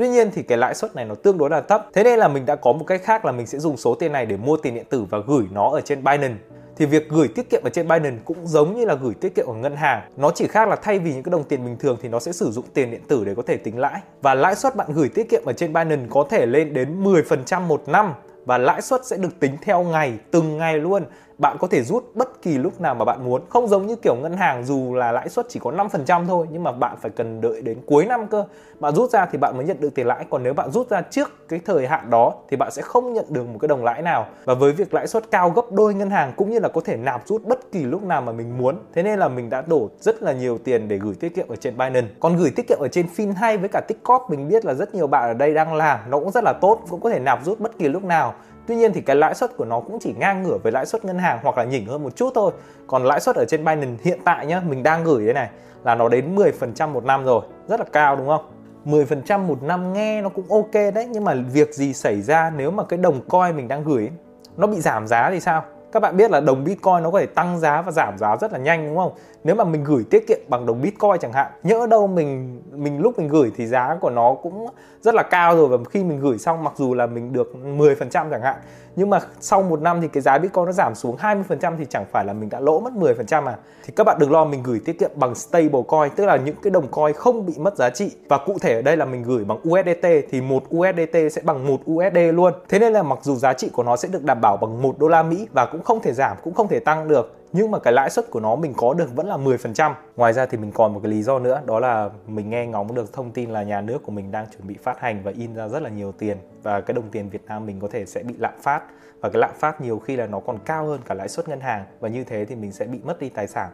Tuy 0.00 0.08
nhiên 0.08 0.30
thì 0.34 0.42
cái 0.42 0.58
lãi 0.58 0.74
suất 0.74 0.96
này 0.96 1.04
nó 1.04 1.14
tương 1.14 1.38
đối 1.38 1.50
là 1.50 1.60
thấp. 1.60 1.86
Thế 1.92 2.04
nên 2.04 2.18
là 2.18 2.28
mình 2.28 2.46
đã 2.46 2.56
có 2.56 2.72
một 2.72 2.84
cách 2.86 3.00
khác 3.04 3.24
là 3.24 3.32
mình 3.32 3.46
sẽ 3.46 3.58
dùng 3.58 3.76
số 3.76 3.94
tiền 3.94 4.12
này 4.12 4.26
để 4.26 4.36
mua 4.36 4.56
tiền 4.56 4.74
điện 4.74 4.84
tử 4.90 5.04
và 5.10 5.18
gửi 5.26 5.44
nó 5.52 5.70
ở 5.70 5.80
trên 5.80 6.04
Binance 6.04 6.34
thì 6.76 6.86
việc 6.86 7.08
gửi 7.08 7.28
tiết 7.28 7.50
kiệm 7.50 7.62
ở 7.64 7.70
trên 7.70 7.88
Binance 7.88 8.22
cũng 8.24 8.46
giống 8.46 8.76
như 8.76 8.84
là 8.84 8.94
gửi 8.94 9.14
tiết 9.14 9.34
kiệm 9.34 9.46
ở 9.46 9.54
ngân 9.54 9.76
hàng. 9.76 10.02
Nó 10.16 10.30
chỉ 10.34 10.46
khác 10.46 10.68
là 10.68 10.76
thay 10.76 10.98
vì 10.98 11.14
những 11.14 11.22
cái 11.22 11.30
đồng 11.30 11.44
tiền 11.44 11.64
bình 11.64 11.76
thường 11.78 11.98
thì 12.02 12.08
nó 12.08 12.20
sẽ 12.20 12.32
sử 12.32 12.50
dụng 12.50 12.64
tiền 12.74 12.90
điện 12.90 13.00
tử 13.08 13.24
để 13.24 13.34
có 13.34 13.42
thể 13.42 13.56
tính 13.56 13.78
lãi. 13.78 14.00
Và 14.22 14.34
lãi 14.34 14.54
suất 14.54 14.76
bạn 14.76 14.88
gửi 14.92 15.08
tiết 15.08 15.30
kiệm 15.30 15.42
ở 15.44 15.52
trên 15.52 15.72
Binance 15.72 16.06
có 16.10 16.26
thể 16.30 16.46
lên 16.46 16.72
đến 16.72 17.04
10% 17.04 17.60
một 17.60 17.82
năm 17.86 18.14
và 18.46 18.58
lãi 18.58 18.82
suất 18.82 19.06
sẽ 19.06 19.16
được 19.16 19.40
tính 19.40 19.56
theo 19.62 19.82
ngày, 19.82 20.18
từng 20.30 20.56
ngày 20.56 20.78
luôn 20.78 21.04
bạn 21.40 21.56
có 21.60 21.66
thể 21.66 21.82
rút 21.82 22.04
bất 22.14 22.42
kỳ 22.42 22.58
lúc 22.58 22.80
nào 22.80 22.94
mà 22.94 23.04
bạn 23.04 23.24
muốn. 23.24 23.42
Không 23.48 23.68
giống 23.68 23.86
như 23.86 23.96
kiểu 23.96 24.14
ngân 24.14 24.36
hàng 24.36 24.64
dù 24.64 24.94
là 24.94 25.12
lãi 25.12 25.28
suất 25.28 25.46
chỉ 25.48 25.60
có 25.60 25.70
5% 25.70 26.26
thôi, 26.26 26.46
nhưng 26.50 26.62
mà 26.62 26.72
bạn 26.72 26.96
phải 27.00 27.10
cần 27.10 27.40
đợi 27.40 27.62
đến 27.62 27.78
cuối 27.86 28.06
năm 28.06 28.26
cơ. 28.26 28.44
Bạn 28.80 28.94
rút 28.94 29.10
ra 29.10 29.26
thì 29.26 29.38
bạn 29.38 29.56
mới 29.56 29.66
nhận 29.66 29.80
được 29.80 29.94
tiền 29.94 30.06
lãi. 30.06 30.24
Còn 30.30 30.42
nếu 30.42 30.54
bạn 30.54 30.70
rút 30.70 30.90
ra 30.90 31.02
trước 31.02 31.48
cái 31.48 31.60
thời 31.64 31.86
hạn 31.86 32.10
đó 32.10 32.34
thì 32.50 32.56
bạn 32.56 32.70
sẽ 32.70 32.82
không 32.82 33.12
nhận 33.12 33.24
được 33.28 33.48
một 33.48 33.58
cái 33.60 33.68
đồng 33.68 33.84
lãi 33.84 34.02
nào. 34.02 34.26
Và 34.44 34.54
với 34.54 34.72
việc 34.72 34.94
lãi 34.94 35.06
suất 35.06 35.30
cao 35.30 35.50
gấp 35.50 35.72
đôi 35.72 35.94
ngân 35.94 36.10
hàng 36.10 36.32
cũng 36.36 36.50
như 36.50 36.58
là 36.58 36.68
có 36.68 36.80
thể 36.84 36.96
nạp 36.96 37.26
rút 37.26 37.44
bất 37.44 37.72
kỳ 37.72 37.82
lúc 37.82 38.02
nào 38.02 38.22
mà 38.22 38.32
mình 38.32 38.58
muốn. 38.58 38.76
Thế 38.94 39.02
nên 39.02 39.18
là 39.18 39.28
mình 39.28 39.50
đã 39.50 39.62
đổ 39.66 39.88
rất 40.00 40.22
là 40.22 40.32
nhiều 40.32 40.58
tiền 40.58 40.88
để 40.88 40.98
gửi 40.98 41.14
tiết 41.20 41.34
kiệm 41.34 41.48
ở 41.48 41.56
trên 41.56 41.78
Binance. 41.78 42.08
Còn 42.20 42.36
gửi 42.36 42.50
tiết 42.56 42.68
kiệm 42.68 42.78
ở 42.80 42.88
trên 42.88 43.06
Fin 43.16 43.34
hay 43.34 43.58
với 43.58 43.68
cả 43.68 43.80
Tikop 43.88 44.22
mình 44.28 44.48
biết 44.48 44.64
là 44.64 44.74
rất 44.74 44.94
nhiều 44.94 45.06
bạn 45.06 45.22
ở 45.22 45.34
đây 45.34 45.54
đang 45.54 45.74
làm, 45.74 45.98
nó 46.10 46.18
cũng 46.18 46.30
rất 46.30 46.44
là 46.44 46.52
tốt, 46.60 46.80
cũng 46.90 47.00
có 47.00 47.10
thể 47.10 47.18
nạp 47.18 47.44
rút 47.44 47.60
bất 47.60 47.78
kỳ 47.78 47.88
lúc 47.88 48.04
nào. 48.04 48.34
Tuy 48.70 48.76
nhiên 48.76 48.92
thì 48.92 49.00
cái 49.00 49.16
lãi 49.16 49.34
suất 49.34 49.56
của 49.56 49.64
nó 49.64 49.80
cũng 49.80 49.98
chỉ 50.00 50.14
ngang 50.18 50.42
ngửa 50.42 50.58
với 50.62 50.72
lãi 50.72 50.86
suất 50.86 51.04
ngân 51.04 51.18
hàng 51.18 51.38
hoặc 51.42 51.58
là 51.58 51.64
nhỉnh 51.64 51.86
hơn 51.86 52.02
một 52.02 52.16
chút 52.16 52.30
thôi. 52.34 52.52
Còn 52.86 53.04
lãi 53.04 53.20
suất 53.20 53.36
ở 53.36 53.44
trên 53.48 53.64
Binance 53.64 54.02
hiện 54.04 54.18
tại 54.24 54.46
nhá, 54.46 54.62
mình 54.68 54.82
đang 54.82 55.04
gửi 55.04 55.26
thế 55.26 55.32
này 55.32 55.50
là 55.84 55.94
nó 55.94 56.08
đến 56.08 56.36
10% 56.36 56.88
một 56.88 57.04
năm 57.04 57.24
rồi, 57.24 57.42
rất 57.68 57.80
là 57.80 57.86
cao 57.92 58.16
đúng 58.16 58.28
không? 58.28 58.44
10% 58.84 59.38
một 59.46 59.62
năm 59.62 59.92
nghe 59.92 60.22
nó 60.22 60.28
cũng 60.28 60.50
ok 60.50 60.72
đấy 60.94 61.08
nhưng 61.10 61.24
mà 61.24 61.34
việc 61.52 61.74
gì 61.74 61.92
xảy 61.92 62.22
ra 62.22 62.52
nếu 62.56 62.70
mà 62.70 62.84
cái 62.84 62.98
đồng 62.98 63.20
coin 63.28 63.56
mình 63.56 63.68
đang 63.68 63.84
gửi 63.84 64.10
nó 64.56 64.66
bị 64.66 64.80
giảm 64.80 65.06
giá 65.06 65.30
thì 65.30 65.40
sao? 65.40 65.64
Các 65.92 66.00
bạn 66.00 66.16
biết 66.16 66.30
là 66.30 66.40
đồng 66.40 66.64
Bitcoin 66.64 67.02
nó 67.02 67.10
có 67.10 67.20
thể 67.20 67.26
tăng 67.26 67.60
giá 67.60 67.82
và 67.82 67.92
giảm 67.92 68.18
giá 68.18 68.36
rất 68.36 68.52
là 68.52 68.58
nhanh 68.58 68.88
đúng 68.88 68.96
không? 68.96 69.12
Nếu 69.44 69.54
mà 69.54 69.64
mình 69.64 69.84
gửi 69.84 70.04
tiết 70.10 70.26
kiệm 70.26 70.38
bằng 70.48 70.66
đồng 70.66 70.82
Bitcoin 70.82 71.18
chẳng 71.20 71.32
hạn, 71.32 71.52
nhỡ 71.62 71.86
đâu 71.86 72.06
mình 72.06 72.62
mình 72.72 73.00
lúc 73.00 73.18
mình 73.18 73.28
gửi 73.28 73.52
thì 73.56 73.66
giá 73.66 73.96
của 74.00 74.10
nó 74.10 74.34
cũng 74.42 74.66
rất 75.00 75.14
là 75.14 75.22
cao 75.22 75.56
rồi 75.56 75.68
và 75.68 75.76
khi 75.90 76.04
mình 76.04 76.20
gửi 76.20 76.38
xong 76.38 76.64
mặc 76.64 76.72
dù 76.76 76.94
là 76.94 77.06
mình 77.06 77.32
được 77.32 77.52
10% 77.64 77.96
chẳng 78.10 78.42
hạn 78.42 78.56
nhưng 78.96 79.10
mà 79.10 79.20
sau 79.40 79.62
một 79.62 79.80
năm 79.80 80.00
thì 80.00 80.08
cái 80.08 80.20
giá 80.20 80.38
Bitcoin 80.38 80.66
nó 80.66 80.72
giảm 80.72 80.94
xuống 80.94 81.16
20% 81.16 81.76
thì 81.78 81.86
chẳng 81.90 82.04
phải 82.12 82.24
là 82.24 82.32
mình 82.32 82.48
đã 82.48 82.60
lỗ 82.60 82.80
mất 82.80 82.92
10% 82.92 83.46
à. 83.46 83.56
Thì 83.84 83.92
các 83.96 84.04
bạn 84.04 84.16
đừng 84.20 84.30
lo, 84.30 84.44
mình 84.44 84.62
gửi 84.62 84.80
tiết 84.84 84.98
kiệm 84.98 85.10
bằng 85.14 85.34
stable 85.34 85.82
coin, 85.88 86.10
tức 86.16 86.26
là 86.26 86.36
những 86.36 86.56
cái 86.62 86.70
đồng 86.70 86.88
coin 86.88 87.14
không 87.14 87.46
bị 87.46 87.52
mất 87.58 87.76
giá 87.76 87.90
trị. 87.90 88.10
Và 88.28 88.38
cụ 88.46 88.56
thể 88.60 88.74
ở 88.74 88.82
đây 88.82 88.96
là 88.96 89.04
mình 89.04 89.22
gửi 89.22 89.44
bằng 89.44 89.58
USDT 89.68 90.06
thì 90.30 90.40
một 90.40 90.62
USDT 90.76 91.16
sẽ 91.32 91.42
bằng 91.44 91.66
một 91.66 91.80
USD 91.90 92.18
luôn. 92.34 92.52
Thế 92.68 92.78
nên 92.78 92.92
là 92.92 93.02
mặc 93.02 93.18
dù 93.22 93.36
giá 93.36 93.52
trị 93.52 93.70
của 93.72 93.82
nó 93.82 93.96
sẽ 93.96 94.08
được 94.08 94.24
đảm 94.24 94.40
bảo 94.40 94.56
bằng 94.56 94.82
một 94.82 94.98
đô 94.98 95.08
la 95.08 95.22
Mỹ 95.22 95.48
và 95.52 95.66
cũng 95.66 95.82
không 95.82 96.00
thể 96.02 96.12
giảm, 96.12 96.36
cũng 96.42 96.54
không 96.54 96.68
thể 96.68 96.80
tăng 96.80 97.08
được 97.08 97.39
nhưng 97.52 97.70
mà 97.70 97.78
cái 97.78 97.92
lãi 97.92 98.10
suất 98.10 98.30
của 98.30 98.40
nó 98.40 98.56
mình 98.56 98.74
có 98.76 98.94
được 98.94 99.14
vẫn 99.14 99.26
là 99.26 99.36
10%. 99.36 99.94
Ngoài 100.16 100.32
ra 100.32 100.46
thì 100.46 100.58
mình 100.58 100.72
còn 100.72 100.94
một 100.94 101.00
cái 101.02 101.12
lý 101.12 101.22
do 101.22 101.38
nữa, 101.38 101.62
đó 101.66 101.80
là 101.80 102.10
mình 102.26 102.50
nghe 102.50 102.66
ngóng 102.66 102.94
được 102.94 103.12
thông 103.12 103.30
tin 103.30 103.50
là 103.50 103.62
nhà 103.62 103.80
nước 103.80 104.02
của 104.02 104.12
mình 104.12 104.30
đang 104.30 104.46
chuẩn 104.46 104.68
bị 104.68 104.76
phát 104.82 105.00
hành 105.00 105.22
và 105.22 105.32
in 105.36 105.54
ra 105.54 105.68
rất 105.68 105.82
là 105.82 105.90
nhiều 105.90 106.12
tiền. 106.12 106.36
Và 106.62 106.80
cái 106.80 106.94
đồng 106.94 107.10
tiền 107.10 107.30
Việt 107.30 107.44
Nam 107.46 107.66
mình 107.66 107.80
có 107.80 107.88
thể 107.88 108.06
sẽ 108.06 108.22
bị 108.22 108.34
lạm 108.38 108.54
phát. 108.60 108.82
Và 109.20 109.28
cái 109.30 109.40
lạm 109.40 109.50
phát 109.58 109.80
nhiều 109.80 109.98
khi 109.98 110.16
là 110.16 110.26
nó 110.26 110.40
còn 110.40 110.58
cao 110.64 110.86
hơn 110.86 111.00
cả 111.04 111.14
lãi 111.14 111.28
suất 111.28 111.48
ngân 111.48 111.60
hàng. 111.60 111.84
Và 112.00 112.08
như 112.08 112.24
thế 112.24 112.44
thì 112.44 112.54
mình 112.54 112.72
sẽ 112.72 112.84
bị 112.84 113.00
mất 113.04 113.20
đi 113.20 113.28
tài 113.28 113.46
sản 113.46 113.70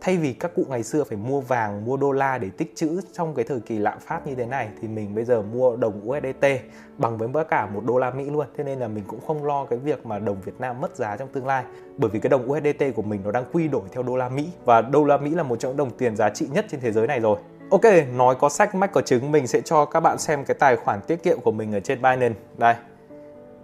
thay 0.00 0.16
vì 0.16 0.32
các 0.32 0.54
cụ 0.54 0.64
ngày 0.68 0.82
xưa 0.82 1.04
phải 1.04 1.18
mua 1.18 1.40
vàng 1.40 1.84
mua 1.84 1.96
đô 1.96 2.12
la 2.12 2.38
để 2.38 2.50
tích 2.56 2.72
trữ 2.76 3.00
trong 3.12 3.34
cái 3.34 3.44
thời 3.44 3.60
kỳ 3.60 3.78
lạm 3.78 3.98
phát 4.00 4.26
như 4.26 4.34
thế 4.34 4.46
này 4.46 4.68
thì 4.80 4.88
mình 4.88 5.14
bây 5.14 5.24
giờ 5.24 5.42
mua 5.42 5.76
đồng 5.76 6.08
USDT 6.08 6.46
bằng 6.98 7.18
với 7.18 7.28
tất 7.34 7.48
cả 7.50 7.66
một 7.66 7.84
đô 7.84 7.98
la 7.98 8.10
Mỹ 8.10 8.30
luôn 8.30 8.46
thế 8.56 8.64
nên 8.64 8.78
là 8.78 8.88
mình 8.88 9.04
cũng 9.06 9.20
không 9.26 9.44
lo 9.44 9.64
cái 9.64 9.78
việc 9.78 10.06
mà 10.06 10.18
đồng 10.18 10.40
Việt 10.40 10.60
Nam 10.60 10.80
mất 10.80 10.96
giá 10.96 11.16
trong 11.16 11.28
tương 11.28 11.46
lai 11.46 11.64
bởi 11.96 12.10
vì 12.10 12.20
cái 12.20 12.30
đồng 12.30 12.50
USDT 12.50 12.84
của 12.94 13.02
mình 13.02 13.20
nó 13.24 13.30
đang 13.30 13.44
quy 13.52 13.68
đổi 13.68 13.82
theo 13.92 14.02
đô 14.02 14.16
la 14.16 14.28
Mỹ 14.28 14.48
và 14.64 14.82
đô 14.82 15.04
la 15.04 15.16
Mỹ 15.16 15.30
là 15.30 15.42
một 15.42 15.56
trong 15.56 15.70
những 15.70 15.76
đồng 15.76 15.90
tiền 15.90 16.16
giá 16.16 16.30
trị 16.30 16.46
nhất 16.52 16.66
trên 16.70 16.80
thế 16.80 16.92
giới 16.92 17.06
này 17.06 17.20
rồi 17.20 17.38
Ok, 17.70 17.82
nói 18.16 18.34
có 18.34 18.48
sách 18.48 18.74
mách 18.74 18.92
có 18.92 19.00
chứng 19.00 19.32
mình 19.32 19.46
sẽ 19.46 19.60
cho 19.60 19.84
các 19.84 20.00
bạn 20.00 20.18
xem 20.18 20.44
cái 20.44 20.54
tài 20.54 20.76
khoản 20.76 21.00
tiết 21.00 21.22
kiệm 21.22 21.40
của 21.40 21.52
mình 21.52 21.72
ở 21.72 21.80
trên 21.80 22.02
Binance. 22.02 22.34
Đây. 22.58 22.74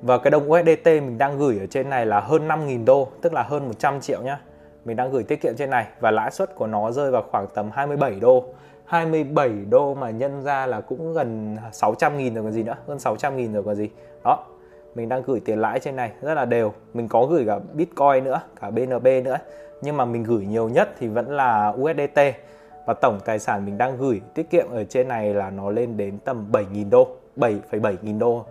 Và 0.02 0.18
cái 0.18 0.30
đồng 0.30 0.50
USDT 0.50 0.86
mình 0.86 1.18
đang 1.18 1.38
gửi 1.38 1.58
ở 1.58 1.66
trên 1.66 1.90
này 1.90 2.06
là 2.06 2.20
hơn 2.20 2.48
5.000 2.48 2.84
đô, 2.84 3.08
tức 3.22 3.32
là 3.32 3.42
hơn 3.42 3.66
100 3.66 4.00
triệu 4.00 4.22
nhá 4.22 4.38
mình 4.86 4.96
đang 4.96 5.10
gửi 5.10 5.22
tiết 5.22 5.40
kiệm 5.40 5.56
trên 5.56 5.70
này 5.70 5.86
và 6.00 6.10
lãi 6.10 6.30
suất 6.30 6.54
của 6.54 6.66
nó 6.66 6.90
rơi 6.90 7.10
vào 7.10 7.22
khoảng 7.30 7.46
tầm 7.54 7.70
27 7.72 8.20
đô. 8.20 8.44
27 8.84 9.50
đô 9.70 9.94
mà 9.94 10.10
nhân 10.10 10.42
ra 10.42 10.66
là 10.66 10.80
cũng 10.80 11.14
gần 11.14 11.56
600 11.72 12.18
nghìn 12.18 12.34
rồi 12.34 12.44
còn 12.44 12.52
gì 12.52 12.62
nữa 12.62 12.76
hơn 12.86 12.98
600 12.98 13.36
nghìn 13.36 13.52
rồi 13.52 13.62
còn 13.62 13.74
gì. 13.74 13.90
Đó 14.24 14.44
mình 14.94 15.08
đang 15.08 15.22
gửi 15.22 15.40
tiền 15.40 15.58
lãi 15.58 15.80
trên 15.80 15.96
này 15.96 16.12
rất 16.22 16.34
là 16.34 16.44
đều. 16.44 16.72
Mình 16.94 17.08
có 17.08 17.26
gửi 17.26 17.44
cả 17.46 17.58
Bitcoin 17.72 18.24
nữa 18.24 18.40
cả 18.60 18.70
BNB 18.70 19.06
nữa 19.24 19.38
nhưng 19.82 19.96
mà 19.96 20.04
mình 20.04 20.22
gửi 20.22 20.46
nhiều 20.46 20.68
nhất 20.68 20.88
thì 20.98 21.08
vẫn 21.08 21.36
là 21.36 21.68
USDT 21.68 22.20
và 22.86 22.94
tổng 22.94 23.20
tài 23.24 23.38
sản 23.38 23.66
mình 23.66 23.78
đang 23.78 23.96
gửi 23.96 24.20
tiết 24.34 24.50
kiệm 24.50 24.66
ở 24.70 24.84
trên 24.84 25.08
này 25.08 25.34
là 25.34 25.50
nó 25.50 25.70
lên 25.70 25.96
đến 25.96 26.18
tầm 26.24 26.46
7.000 26.52 26.90
đô 26.90 27.08
7,7 27.36 27.94
nghìn 28.02 28.18
đô 28.18 28.44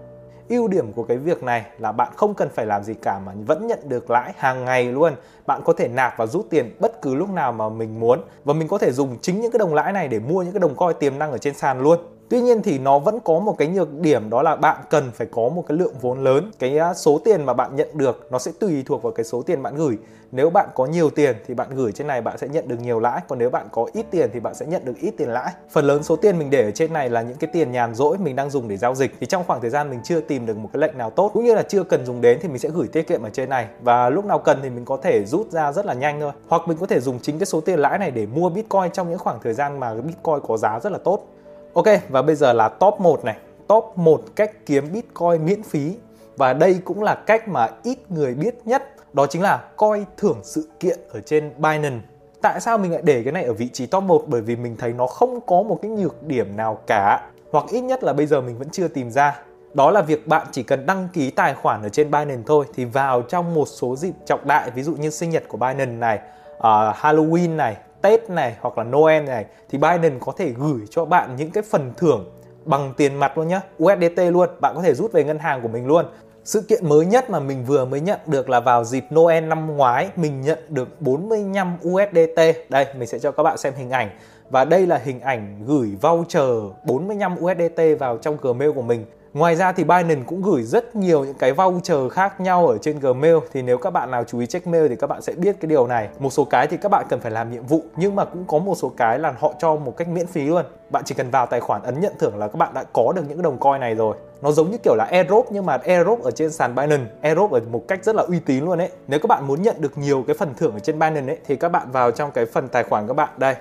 ưu 0.50 0.68
điểm 0.68 0.94
của 0.94 1.04
cái 1.04 1.18
việc 1.18 1.44
này 1.44 1.66
là 1.78 1.92
bạn 1.92 2.14
không 2.16 2.34
cần 2.34 2.50
phải 2.50 2.66
làm 2.66 2.84
gì 2.84 2.94
cả 2.94 3.20
mà 3.26 3.32
vẫn 3.46 3.68
nhận 3.68 3.80
được 3.90 4.10
lãi 4.10 4.34
hàng 4.38 4.66
ngày 4.66 4.84
luôn. 4.92 5.14
Bạn 5.46 5.62
có 5.66 5.74
thể 5.74 5.88
nạp 5.88 6.18
và 6.18 6.26
rút 6.26 6.48
tiền 6.50 6.76
bất 6.80 7.02
cứ 7.02 7.16
lúc 7.16 7.30
nào 7.30 7.52
mà 7.52 7.70
mình 7.70 8.00
muốn 8.00 8.22
và 8.46 8.54
mình 8.54 8.68
có 8.68 8.78
thể 8.78 8.92
dùng 8.92 9.18
chính 9.22 9.42
những 9.42 9.52
cái 9.52 9.60
đồng 9.60 9.74
lãi 9.74 9.94
này 9.94 10.08
để 10.08 10.20
mua 10.20 10.44
những 10.44 10.54
cái 10.54 10.60
đồng 10.60 10.76
coi 10.76 10.94
tiềm 10.94 11.20
năng 11.20 11.32
ở 11.32 11.38
trên 11.38 11.54
sàn 11.54 11.80
luôn. 11.80 12.00
Tuy 12.30 12.42
nhiên 12.42 12.62
thì 12.62 12.80
nó 12.80 13.00
vẫn 13.00 13.20
có 13.20 13.40
một 13.40 13.56
cái 13.58 13.68
nhược 13.68 14.00
điểm 14.00 14.30
đó 14.30 14.42
là 14.42 14.56
bạn 14.56 14.78
cần 14.90 15.12
phải 15.14 15.28
có 15.32 15.50
một 15.50 15.64
cái 15.68 15.78
lượng 15.78 15.94
vốn 16.02 16.24
lớn. 16.24 16.52
Cái 16.60 16.78
à, 16.78 16.94
số 16.94 17.22
tiền 17.26 17.46
mà 17.46 17.54
bạn 17.54 17.76
nhận 17.76 17.90
được 17.94 18.28
nó 18.32 18.40
sẽ 18.40 18.52
tùy 18.60 18.84
thuộc 18.86 19.04
vào 19.04 19.14
cái 19.14 19.24
số 19.24 19.42
tiền 19.42 19.64
bạn 19.64 19.76
gửi. 19.76 19.98
Nếu 20.32 20.50
bạn 20.50 20.70
có 20.76 20.86
nhiều 20.86 21.10
tiền 21.10 21.36
thì 21.48 21.54
bạn 21.54 21.68
gửi 21.76 21.92
trên 21.92 22.08
này 22.08 22.22
bạn 22.22 22.38
sẽ 22.38 22.48
nhận 22.48 22.68
được 22.68 22.76
nhiều 22.82 23.00
lãi, 23.00 23.22
còn 23.28 23.40
nếu 23.40 23.50
bạn 23.50 23.68
có 23.72 23.88
ít 23.94 24.06
tiền 24.12 24.30
thì 24.34 24.40
bạn 24.40 24.56
sẽ 24.56 24.66
nhận 24.66 24.86
được 24.86 24.94
ít 25.00 25.12
tiền 25.18 25.30
lãi. 25.30 25.52
Phần 25.70 25.86
lớn 25.86 26.04
số 26.04 26.16
tiền 26.16 26.40
mình 26.40 26.50
để 26.50 26.64
ở 26.64 26.72
trên 26.72 26.94
này 26.94 27.10
là 27.10 27.22
những 27.22 27.38
cái 27.38 27.50
tiền 27.54 27.72
nhàn 27.72 27.96
rỗi 27.96 28.18
mình 28.18 28.36
đang 28.36 28.50
dùng 28.50 28.68
để 28.68 28.78
giao 28.78 28.96
dịch. 28.96 29.16
Thì 29.20 29.26
trong 29.26 29.44
khoảng 29.48 29.62
thời 29.62 29.70
gian 29.70 29.90
mình 29.90 30.00
chưa 30.04 30.22
tìm 30.22 30.46
được 30.46 30.58
một 30.58 30.70
cái 30.74 30.80
lệnh 30.80 30.98
nào 30.98 31.10
tốt 31.10 31.32
cũng 31.34 31.44
như 31.44 31.56
là 31.56 31.64
chưa 31.64 31.84
cần 31.84 32.06
dùng 32.06 32.22
đến 32.22 32.40
thì 32.42 32.48
mình 32.48 32.60
sẽ 32.60 32.70
gửi 32.70 32.88
tiết 32.88 33.08
kiệm 33.08 33.24
ở 33.24 33.30
trên 33.30 33.50
này 33.50 33.68
và 33.82 34.10
lúc 34.10 34.26
nào 34.26 34.40
cần 34.40 34.60
thì 34.64 34.70
mình 34.70 34.86
có 34.86 34.98
thể 34.98 35.26
rút 35.26 35.52
ra 35.52 35.72
rất 35.72 35.86
là 35.86 35.94
nhanh 35.94 36.20
thôi. 36.20 36.32
Hoặc 36.48 36.62
mình 36.68 36.78
có 36.78 36.86
thể 36.86 37.00
dùng 37.00 37.20
chính 37.22 37.40
cái 37.40 37.46
số 37.46 37.62
tiền 37.62 37.80
lãi 37.80 38.00
này 38.00 38.12
để 38.12 38.26
mua 38.26 38.50
Bitcoin 38.50 38.92
trong 38.94 39.10
những 39.10 39.20
khoảng 39.20 39.40
thời 39.44 39.54
gian 39.54 39.80
mà 39.80 39.94
Bitcoin 39.94 40.40
có 40.48 40.58
giá 40.58 40.80
rất 40.80 40.92
là 40.92 40.98
tốt. 41.04 41.28
Ok, 41.76 41.86
và 42.10 42.22
bây 42.22 42.36
giờ 42.36 42.54
là 42.54 42.70
top 42.70 43.00
1 43.00 43.26
này. 43.26 43.38
Top 43.68 43.94
1 43.96 44.22
cách 44.36 44.52
kiếm 44.66 44.94
Bitcoin 44.94 45.46
miễn 45.46 45.64
phí. 45.64 45.96
Và 46.38 46.54
đây 46.54 46.80
cũng 46.86 47.04
là 47.04 47.16
cách 47.16 47.48
mà 47.48 47.70
ít 47.84 48.12
người 48.12 48.34
biết 48.34 48.56
nhất. 48.66 48.84
Đó 49.14 49.26
chính 49.28 49.42
là 49.42 49.64
coi 49.76 50.06
thưởng 50.18 50.40
sự 50.44 50.70
kiện 50.80 51.00
ở 51.10 51.22
trên 51.22 51.52
Binance. 51.58 52.06
Tại 52.42 52.62
sao 52.62 52.78
mình 52.78 52.92
lại 52.92 53.02
để 53.06 53.24
cái 53.24 53.34
này 53.34 53.44
ở 53.44 53.54
vị 53.54 53.70
trí 53.74 53.86
top 53.86 54.04
1? 54.04 54.24
Bởi 54.28 54.42
vì 54.42 54.56
mình 54.56 54.76
thấy 54.80 54.94
nó 54.94 55.08
không 55.08 55.40
có 55.42 55.64
một 55.64 55.80
cái 55.82 55.92
nhược 55.92 56.24
điểm 56.24 56.58
nào 56.58 56.80
cả. 56.88 57.30
Hoặc 57.52 57.66
ít 57.70 57.82
nhất 57.82 58.04
là 58.04 58.14
bây 58.14 58.26
giờ 58.26 58.42
mình 58.42 58.58
vẫn 58.58 58.70
chưa 58.70 58.88
tìm 58.88 59.12
ra. 59.12 59.40
Đó 59.74 59.92
là 59.92 60.02
việc 60.02 60.28
bạn 60.28 60.48
chỉ 60.52 60.64
cần 60.64 60.86
đăng 60.86 61.08
ký 61.14 61.32
tài 61.32 61.54
khoản 61.54 61.84
ở 61.84 61.90
trên 61.90 62.12
Binance 62.12 62.44
thôi 62.48 62.66
thì 62.74 62.86
vào 62.86 63.22
trong 63.22 63.54
một 63.54 63.66
số 63.66 63.96
dịp 63.96 64.14
trọng 64.26 64.48
đại 64.48 64.72
ví 64.72 64.84
dụ 64.84 64.96
như 64.96 65.10
sinh 65.10 65.30
nhật 65.30 65.44
của 65.48 65.58
Binance 65.58 65.86
này, 65.86 66.20
uh, 66.58 66.64
Halloween 66.96 67.56
này, 67.56 67.78
Tết 68.06 68.30
này 68.30 68.56
hoặc 68.62 68.78
là 68.78 68.84
Noel 68.84 69.24
này 69.24 69.46
thì 69.70 69.78
biden 69.78 70.20
có 70.20 70.32
thể 70.38 70.50
gửi 70.58 70.82
cho 70.90 71.06
bạn 71.06 71.36
những 71.36 71.52
cái 71.52 71.64
phần 71.70 71.94
thưởng 71.98 72.32
bằng 72.66 72.94
tiền 72.98 73.16
mặt 73.16 73.38
luôn 73.38 73.48
nhá, 73.48 73.62
USDT 73.84 74.20
luôn, 74.32 74.50
bạn 74.62 74.76
có 74.76 74.82
thể 74.82 74.94
rút 74.94 75.12
về 75.12 75.24
ngân 75.24 75.40
hàng 75.40 75.62
của 75.62 75.68
mình 75.68 75.88
luôn. 75.88 76.06
Sự 76.44 76.62
kiện 76.62 76.90
mới 76.90 77.06
nhất 77.06 77.30
mà 77.30 77.40
mình 77.40 77.66
vừa 77.66 77.86
mới 77.86 78.02
nhận 78.02 78.20
được 78.26 78.50
là 78.50 78.60
vào 78.60 78.84
dịp 78.84 79.04
Noel 79.14 79.44
năm 79.44 79.78
ngoái 79.78 80.10
mình 80.16 80.42
nhận 80.42 80.60
được 80.70 81.02
45 81.02 81.78
USDT. 81.88 82.70
Đây, 82.70 82.86
mình 82.98 83.08
sẽ 83.08 83.20
cho 83.20 83.32
các 83.32 83.44
bạn 83.44 83.58
xem 83.58 83.74
hình 83.78 83.90
ảnh. 83.90 84.10
Và 84.50 84.66
đây 84.66 84.88
là 84.88 85.02
hình 85.04 85.20
ảnh 85.20 85.64
gửi 85.66 85.98
voucher 86.02 86.50
45 86.86 87.36
USDT 87.40 87.82
vào 88.00 88.18
trong 88.18 88.38
Gmail 88.42 88.72
của 88.72 88.82
mình. 88.82 89.06
Ngoài 89.36 89.56
ra 89.56 89.72
thì 89.72 89.84
Binance 89.84 90.24
cũng 90.26 90.42
gửi 90.42 90.64
rất 90.64 90.96
nhiều 90.96 91.26
những 91.26 91.34
cái 91.34 91.54
voucher 91.54 92.12
khác 92.12 92.42
nhau 92.42 92.68
ở 92.68 92.78
trên 92.78 93.00
Gmail 93.00 93.36
thì 93.54 93.62
nếu 93.62 93.78
các 93.78 93.90
bạn 93.90 94.12
nào 94.12 94.24
chú 94.24 94.40
ý 94.40 94.46
check 94.46 94.68
mail 94.68 94.88
thì 94.88 94.96
các 94.96 95.08
bạn 95.08 95.22
sẽ 95.22 95.34
biết 95.34 95.56
cái 95.60 95.70
điều 95.70 95.88
này. 95.88 96.10
Một 96.20 96.30
số 96.30 96.46
cái 96.46 96.68
thì 96.68 96.78
các 96.78 96.90
bạn 96.90 97.06
cần 97.10 97.20
phải 97.20 97.32
làm 97.32 97.52
nhiệm 97.52 97.64
vụ 97.64 97.84
nhưng 97.96 98.16
mà 98.16 98.26
cũng 98.26 98.46
có 98.48 98.58
một 98.58 98.76
số 98.76 98.92
cái 98.98 99.20
là 99.20 99.34
họ 99.40 99.54
cho 99.60 99.76
một 99.76 99.98
cách 99.98 100.08
miễn 100.08 100.28
phí 100.28 100.46
luôn. 100.46 100.66
Bạn 100.90 101.04
chỉ 101.06 101.16
cần 101.16 101.30
vào 101.30 101.46
tài 101.46 101.60
khoản 101.60 101.82
ấn 101.84 102.00
nhận 102.00 102.14
thưởng 102.20 102.38
là 102.38 102.48
các 102.48 102.58
bạn 102.58 102.74
đã 102.74 102.84
có 102.94 103.14
được 103.16 103.22
những 103.30 103.42
đồng 103.42 103.58
coin 103.58 103.80
này 103.80 103.96
rồi. 103.96 104.16
Nó 104.42 104.52
giống 104.52 104.72
như 104.72 104.78
kiểu 104.84 104.96
là 104.96 105.08
airdrop 105.12 105.48
nhưng 105.52 105.66
mà 105.66 105.78
airdrop 105.86 106.24
ở 106.24 106.32
trên 106.32 106.52
sàn 106.52 106.76
Binance, 106.76 107.12
airdrop 107.22 107.52
ở 107.52 107.60
một 107.72 107.84
cách 107.88 108.04
rất 108.04 108.16
là 108.16 108.24
uy 108.24 108.40
tín 108.40 108.66
luôn 108.66 108.78
ấy. 108.78 108.90
Nếu 109.08 109.20
các 109.20 109.28
bạn 109.28 109.48
muốn 109.48 109.62
nhận 109.62 109.76
được 109.80 109.98
nhiều 109.98 110.24
cái 110.28 110.36
phần 110.40 110.54
thưởng 110.58 110.74
ở 110.74 110.80
trên 110.80 111.00
Binance 111.00 111.34
ấy 111.34 111.38
thì 111.48 111.56
các 111.56 111.70
bạn 111.70 111.92
vào 111.92 112.12
trong 112.12 112.32
cái 112.32 112.46
phần 112.46 112.68
tài 112.68 112.84
khoản 112.84 113.08
các 113.08 113.14
bạn 113.14 113.30
đây 113.38 113.56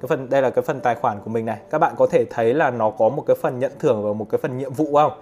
cái 0.00 0.08
phần 0.08 0.30
đây 0.30 0.42
là 0.42 0.50
cái 0.50 0.62
phần 0.62 0.80
tài 0.80 0.94
khoản 0.94 1.20
của 1.24 1.30
mình 1.30 1.46
này. 1.46 1.58
Các 1.70 1.78
bạn 1.78 1.94
có 1.98 2.06
thể 2.06 2.24
thấy 2.30 2.54
là 2.54 2.70
nó 2.70 2.90
có 2.90 3.08
một 3.08 3.24
cái 3.26 3.36
phần 3.42 3.58
nhận 3.58 3.72
thưởng 3.78 4.02
và 4.02 4.12
một 4.12 4.26
cái 4.30 4.38
phần 4.42 4.58
nhiệm 4.58 4.72
vụ 4.72 4.94
không? 4.94 5.12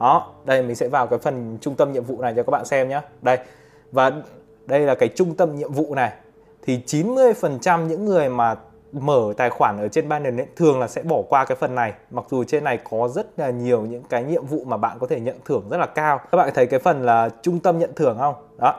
Đó 0.00 0.32
đây 0.44 0.62
mình 0.62 0.76
sẽ 0.76 0.88
vào 0.88 1.06
cái 1.06 1.18
phần 1.18 1.58
trung 1.60 1.74
tâm 1.74 1.92
nhiệm 1.92 2.04
vụ 2.04 2.20
này 2.20 2.32
cho 2.36 2.42
các 2.42 2.50
bạn 2.50 2.64
xem 2.64 2.88
nhé 2.88 3.00
đây 3.22 3.38
và 3.92 4.12
đây 4.66 4.80
là 4.80 4.94
cái 4.94 5.08
trung 5.08 5.34
tâm 5.34 5.56
nhiệm 5.56 5.72
vụ 5.72 5.94
này. 5.94 6.12
Thì 6.62 6.80
90% 6.86 7.86
những 7.86 8.04
người 8.04 8.28
mà 8.28 8.56
mở 8.92 9.32
tài 9.36 9.50
khoản 9.50 9.78
ở 9.78 9.88
trên 9.88 10.08
Binance 10.08 10.42
ấy, 10.42 10.46
thường 10.56 10.80
là 10.80 10.88
sẽ 10.88 11.02
bỏ 11.02 11.22
qua 11.28 11.44
cái 11.44 11.56
phần 11.56 11.74
này. 11.74 11.92
Mặc 12.10 12.24
dù 12.30 12.44
trên 12.44 12.64
này 12.64 12.78
có 12.90 13.08
rất 13.08 13.26
là 13.36 13.50
nhiều 13.50 13.80
những 13.80 14.02
cái 14.02 14.24
nhiệm 14.24 14.46
vụ 14.46 14.64
mà 14.66 14.76
bạn 14.76 14.98
có 14.98 15.06
thể 15.06 15.20
nhận 15.20 15.36
thưởng 15.44 15.64
rất 15.70 15.76
là 15.76 15.86
cao. 15.86 16.20
Các 16.32 16.38
bạn 16.38 16.50
thấy 16.54 16.66
cái 16.66 16.80
phần 16.80 17.02
là 17.02 17.28
trung 17.42 17.58
tâm 17.60 17.78
nhận 17.78 17.94
thưởng 17.96 18.16
không? 18.18 18.34
Đó 18.58 18.74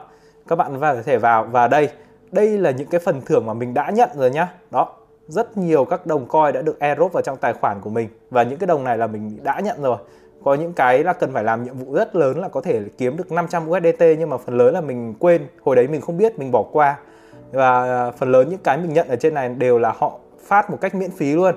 các 0.48 0.56
bạn 0.56 0.80
có 0.80 1.02
thể 1.04 1.18
vào. 1.18 1.44
Và 1.44 1.68
đây 1.68 1.88
đây 2.32 2.58
là 2.58 2.70
những 2.70 2.88
cái 2.88 3.00
phần 3.00 3.20
thưởng 3.26 3.46
mà 3.46 3.54
mình 3.54 3.74
đã 3.74 3.90
nhận 3.90 4.10
rồi 4.14 4.30
nhá. 4.30 4.48
Đó 4.70 4.96
rất 5.30 5.56
nhiều 5.56 5.84
các 5.84 6.06
đồng 6.06 6.26
coin 6.26 6.54
đã 6.54 6.62
được 6.62 6.80
airdrop 6.80 7.12
vào 7.12 7.22
trong 7.22 7.36
tài 7.36 7.52
khoản 7.52 7.80
của 7.80 7.90
mình. 7.90 8.08
Và 8.30 8.42
những 8.42 8.58
cái 8.58 8.66
đồng 8.66 8.84
này 8.84 8.98
là 8.98 9.06
mình 9.06 9.38
đã 9.42 9.60
nhận 9.60 9.82
rồi. 9.82 9.96
Có 10.44 10.54
những 10.54 10.72
cái 10.72 11.04
là 11.04 11.12
cần 11.12 11.32
phải 11.32 11.44
làm 11.44 11.64
nhiệm 11.64 11.74
vụ 11.74 11.94
rất 11.94 12.16
lớn 12.16 12.38
là 12.40 12.48
có 12.48 12.60
thể 12.60 12.80
kiếm 12.98 13.16
được 13.16 13.32
500 13.32 13.70
USDT 13.70 14.02
nhưng 14.18 14.30
mà 14.30 14.36
phần 14.36 14.58
lớn 14.58 14.74
là 14.74 14.80
mình 14.80 15.14
quên. 15.18 15.46
Hồi 15.62 15.76
đấy 15.76 15.88
mình 15.88 16.00
không 16.00 16.18
biết, 16.18 16.38
mình 16.38 16.50
bỏ 16.52 16.62
qua. 16.72 16.98
Và 17.52 18.10
phần 18.10 18.32
lớn 18.32 18.48
những 18.48 18.58
cái 18.64 18.78
mình 18.78 18.92
nhận 18.92 19.08
ở 19.08 19.16
trên 19.16 19.34
này 19.34 19.48
đều 19.48 19.78
là 19.78 19.94
họ 19.98 20.18
phát 20.46 20.70
một 20.70 20.78
cách 20.80 20.94
miễn 20.94 21.10
phí 21.10 21.32
luôn. 21.32 21.54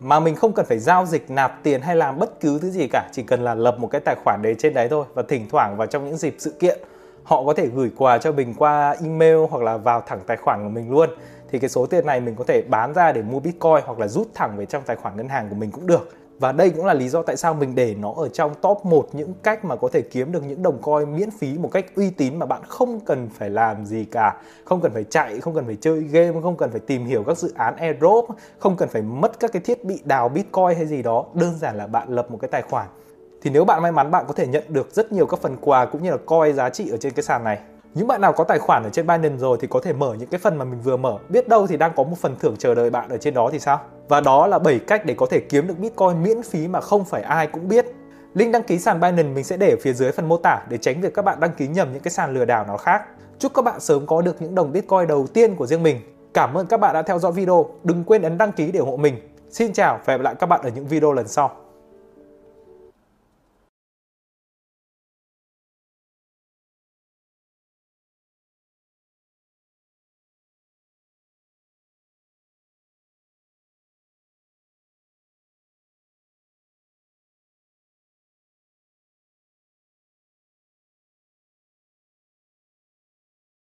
Mà 0.00 0.20
mình 0.20 0.34
không 0.34 0.52
cần 0.52 0.66
phải 0.66 0.78
giao 0.78 1.06
dịch, 1.06 1.30
nạp 1.30 1.62
tiền 1.62 1.80
hay 1.80 1.96
làm 1.96 2.18
bất 2.18 2.40
cứ 2.40 2.58
thứ 2.58 2.70
gì 2.70 2.88
cả. 2.92 3.08
Chỉ 3.12 3.22
cần 3.22 3.44
là 3.44 3.54
lập 3.54 3.76
một 3.78 3.88
cái 3.90 4.00
tài 4.00 4.14
khoản 4.24 4.42
đấy 4.42 4.54
trên 4.58 4.74
đấy 4.74 4.88
thôi. 4.88 5.04
Và 5.14 5.22
thỉnh 5.28 5.46
thoảng 5.50 5.76
vào 5.76 5.86
trong 5.86 6.04
những 6.04 6.16
dịp 6.16 6.34
sự 6.38 6.50
kiện 6.50 6.78
họ 7.24 7.44
có 7.46 7.54
thể 7.54 7.66
gửi 7.66 7.90
quà 7.96 8.18
cho 8.18 8.32
mình 8.32 8.54
qua 8.58 8.96
email 9.02 9.36
hoặc 9.50 9.62
là 9.62 9.76
vào 9.76 10.02
thẳng 10.06 10.20
tài 10.26 10.36
khoản 10.36 10.62
của 10.62 10.68
mình 10.68 10.90
luôn. 10.90 11.10
Thì 11.50 11.58
cái 11.58 11.70
số 11.70 11.86
tiền 11.86 12.06
này 12.06 12.20
mình 12.20 12.34
có 12.36 12.44
thể 12.44 12.62
bán 12.68 12.94
ra 12.94 13.12
để 13.12 13.22
mua 13.22 13.40
bitcoin 13.40 13.84
hoặc 13.84 13.98
là 13.98 14.08
rút 14.08 14.28
thẳng 14.34 14.56
về 14.56 14.66
trong 14.66 14.82
tài 14.86 14.96
khoản 14.96 15.16
ngân 15.16 15.28
hàng 15.28 15.48
của 15.48 15.56
mình 15.56 15.70
cũng 15.70 15.86
được. 15.86 16.08
Và 16.38 16.52
đây 16.52 16.70
cũng 16.70 16.86
là 16.86 16.94
lý 16.94 17.08
do 17.08 17.22
tại 17.22 17.36
sao 17.36 17.54
mình 17.54 17.74
để 17.74 17.94
nó 17.94 18.12
ở 18.16 18.28
trong 18.28 18.54
top 18.60 18.84
1 18.84 19.08
những 19.12 19.34
cách 19.42 19.64
mà 19.64 19.76
có 19.76 19.88
thể 19.92 20.02
kiếm 20.02 20.32
được 20.32 20.42
những 20.48 20.62
đồng 20.62 20.78
coin 20.82 21.16
miễn 21.16 21.30
phí 21.30 21.58
một 21.58 21.68
cách 21.72 21.86
uy 21.96 22.10
tín 22.10 22.38
mà 22.38 22.46
bạn 22.46 22.62
không 22.68 23.00
cần 23.00 23.28
phải 23.38 23.50
làm 23.50 23.86
gì 23.86 24.04
cả. 24.04 24.36
Không 24.64 24.80
cần 24.80 24.92
phải 24.92 25.04
chạy, 25.04 25.40
không 25.40 25.54
cần 25.54 25.66
phải 25.66 25.76
chơi 25.80 26.00
game, 26.00 26.40
không 26.42 26.56
cần 26.56 26.70
phải 26.70 26.80
tìm 26.80 27.06
hiểu 27.06 27.24
các 27.26 27.38
dự 27.38 27.52
án 27.56 27.76
airdrop, 27.76 28.28
không 28.58 28.76
cần 28.76 28.88
phải 28.88 29.02
mất 29.02 29.40
các 29.40 29.52
cái 29.52 29.62
thiết 29.62 29.84
bị 29.84 30.00
đào 30.04 30.28
bitcoin 30.28 30.76
hay 30.76 30.86
gì 30.86 31.02
đó. 31.02 31.24
Đơn 31.34 31.58
giản 31.58 31.76
là 31.76 31.86
bạn 31.86 32.08
lập 32.08 32.30
một 32.30 32.38
cái 32.40 32.48
tài 32.48 32.62
khoản 32.62 32.86
thì 33.44 33.50
nếu 33.50 33.64
bạn 33.64 33.82
may 33.82 33.92
mắn, 33.92 34.10
bạn 34.10 34.24
có 34.28 34.34
thể 34.34 34.46
nhận 34.46 34.64
được 34.68 34.88
rất 34.92 35.12
nhiều 35.12 35.26
các 35.26 35.40
phần 35.40 35.56
quà 35.60 35.84
cũng 35.84 36.02
như 36.02 36.10
là 36.10 36.16
coin 36.26 36.54
giá 36.54 36.70
trị 36.70 36.90
ở 36.90 36.96
trên 36.96 37.12
cái 37.12 37.22
sàn 37.22 37.44
này 37.44 37.58
những 37.94 38.06
bạn 38.06 38.20
nào 38.20 38.32
có 38.32 38.44
tài 38.44 38.58
khoản 38.58 38.82
ở 38.82 38.90
trên 38.90 39.06
Binance 39.06 39.36
rồi 39.36 39.58
thì 39.60 39.66
có 39.66 39.80
thể 39.80 39.92
mở 39.92 40.14
những 40.18 40.28
cái 40.28 40.38
phần 40.38 40.58
mà 40.58 40.64
mình 40.64 40.80
vừa 40.80 40.96
mở. 40.96 41.18
Biết 41.28 41.48
đâu 41.48 41.66
thì 41.66 41.76
đang 41.76 41.92
có 41.96 42.02
một 42.02 42.16
phần 42.20 42.36
thưởng 42.40 42.56
chờ 42.58 42.74
đợi 42.74 42.90
bạn 42.90 43.08
ở 43.08 43.16
trên 43.16 43.34
đó 43.34 43.48
thì 43.52 43.58
sao? 43.58 43.80
Và 44.08 44.20
đó 44.20 44.46
là 44.46 44.58
7 44.58 44.78
cách 44.78 45.06
để 45.06 45.14
có 45.14 45.26
thể 45.30 45.40
kiếm 45.40 45.66
được 45.66 45.78
Bitcoin 45.78 46.22
miễn 46.22 46.42
phí 46.42 46.68
mà 46.68 46.80
không 46.80 47.04
phải 47.04 47.22
ai 47.22 47.46
cũng 47.46 47.68
biết. 47.68 47.86
Link 48.34 48.52
đăng 48.52 48.62
ký 48.62 48.78
sàn 48.78 49.00
Binance 49.00 49.22
mình 49.22 49.44
sẽ 49.44 49.56
để 49.56 49.70
ở 49.70 49.76
phía 49.82 49.92
dưới 49.92 50.12
phần 50.12 50.28
mô 50.28 50.36
tả 50.36 50.62
để 50.68 50.78
tránh 50.78 51.00
việc 51.00 51.14
các 51.14 51.24
bạn 51.24 51.40
đăng 51.40 51.52
ký 51.52 51.66
nhầm 51.66 51.92
những 51.92 52.02
cái 52.02 52.10
sàn 52.10 52.34
lừa 52.34 52.44
đảo 52.44 52.64
nào 52.66 52.76
khác. 52.76 53.02
Chúc 53.38 53.54
các 53.54 53.62
bạn 53.62 53.80
sớm 53.80 54.06
có 54.06 54.22
được 54.22 54.42
những 54.42 54.54
đồng 54.54 54.72
Bitcoin 54.72 55.06
đầu 55.08 55.26
tiên 55.26 55.56
của 55.56 55.66
riêng 55.66 55.82
mình. 55.82 56.00
Cảm 56.34 56.54
ơn 56.54 56.66
các 56.66 56.80
bạn 56.80 56.94
đã 56.94 57.02
theo 57.02 57.18
dõi 57.18 57.32
video. 57.32 57.66
Đừng 57.84 58.04
quên 58.04 58.22
ấn 58.22 58.38
đăng 58.38 58.52
ký 58.52 58.72
để 58.72 58.80
ủng 58.80 58.90
hộ 58.90 58.96
mình. 58.96 59.14
Xin 59.50 59.72
chào 59.72 60.00
và 60.04 60.12
hẹn 60.12 60.18
gặp 60.18 60.24
lại 60.24 60.34
các 60.34 60.46
bạn 60.46 60.60
ở 60.62 60.70
những 60.74 60.86
video 60.86 61.12
lần 61.12 61.28
sau. 61.28 61.63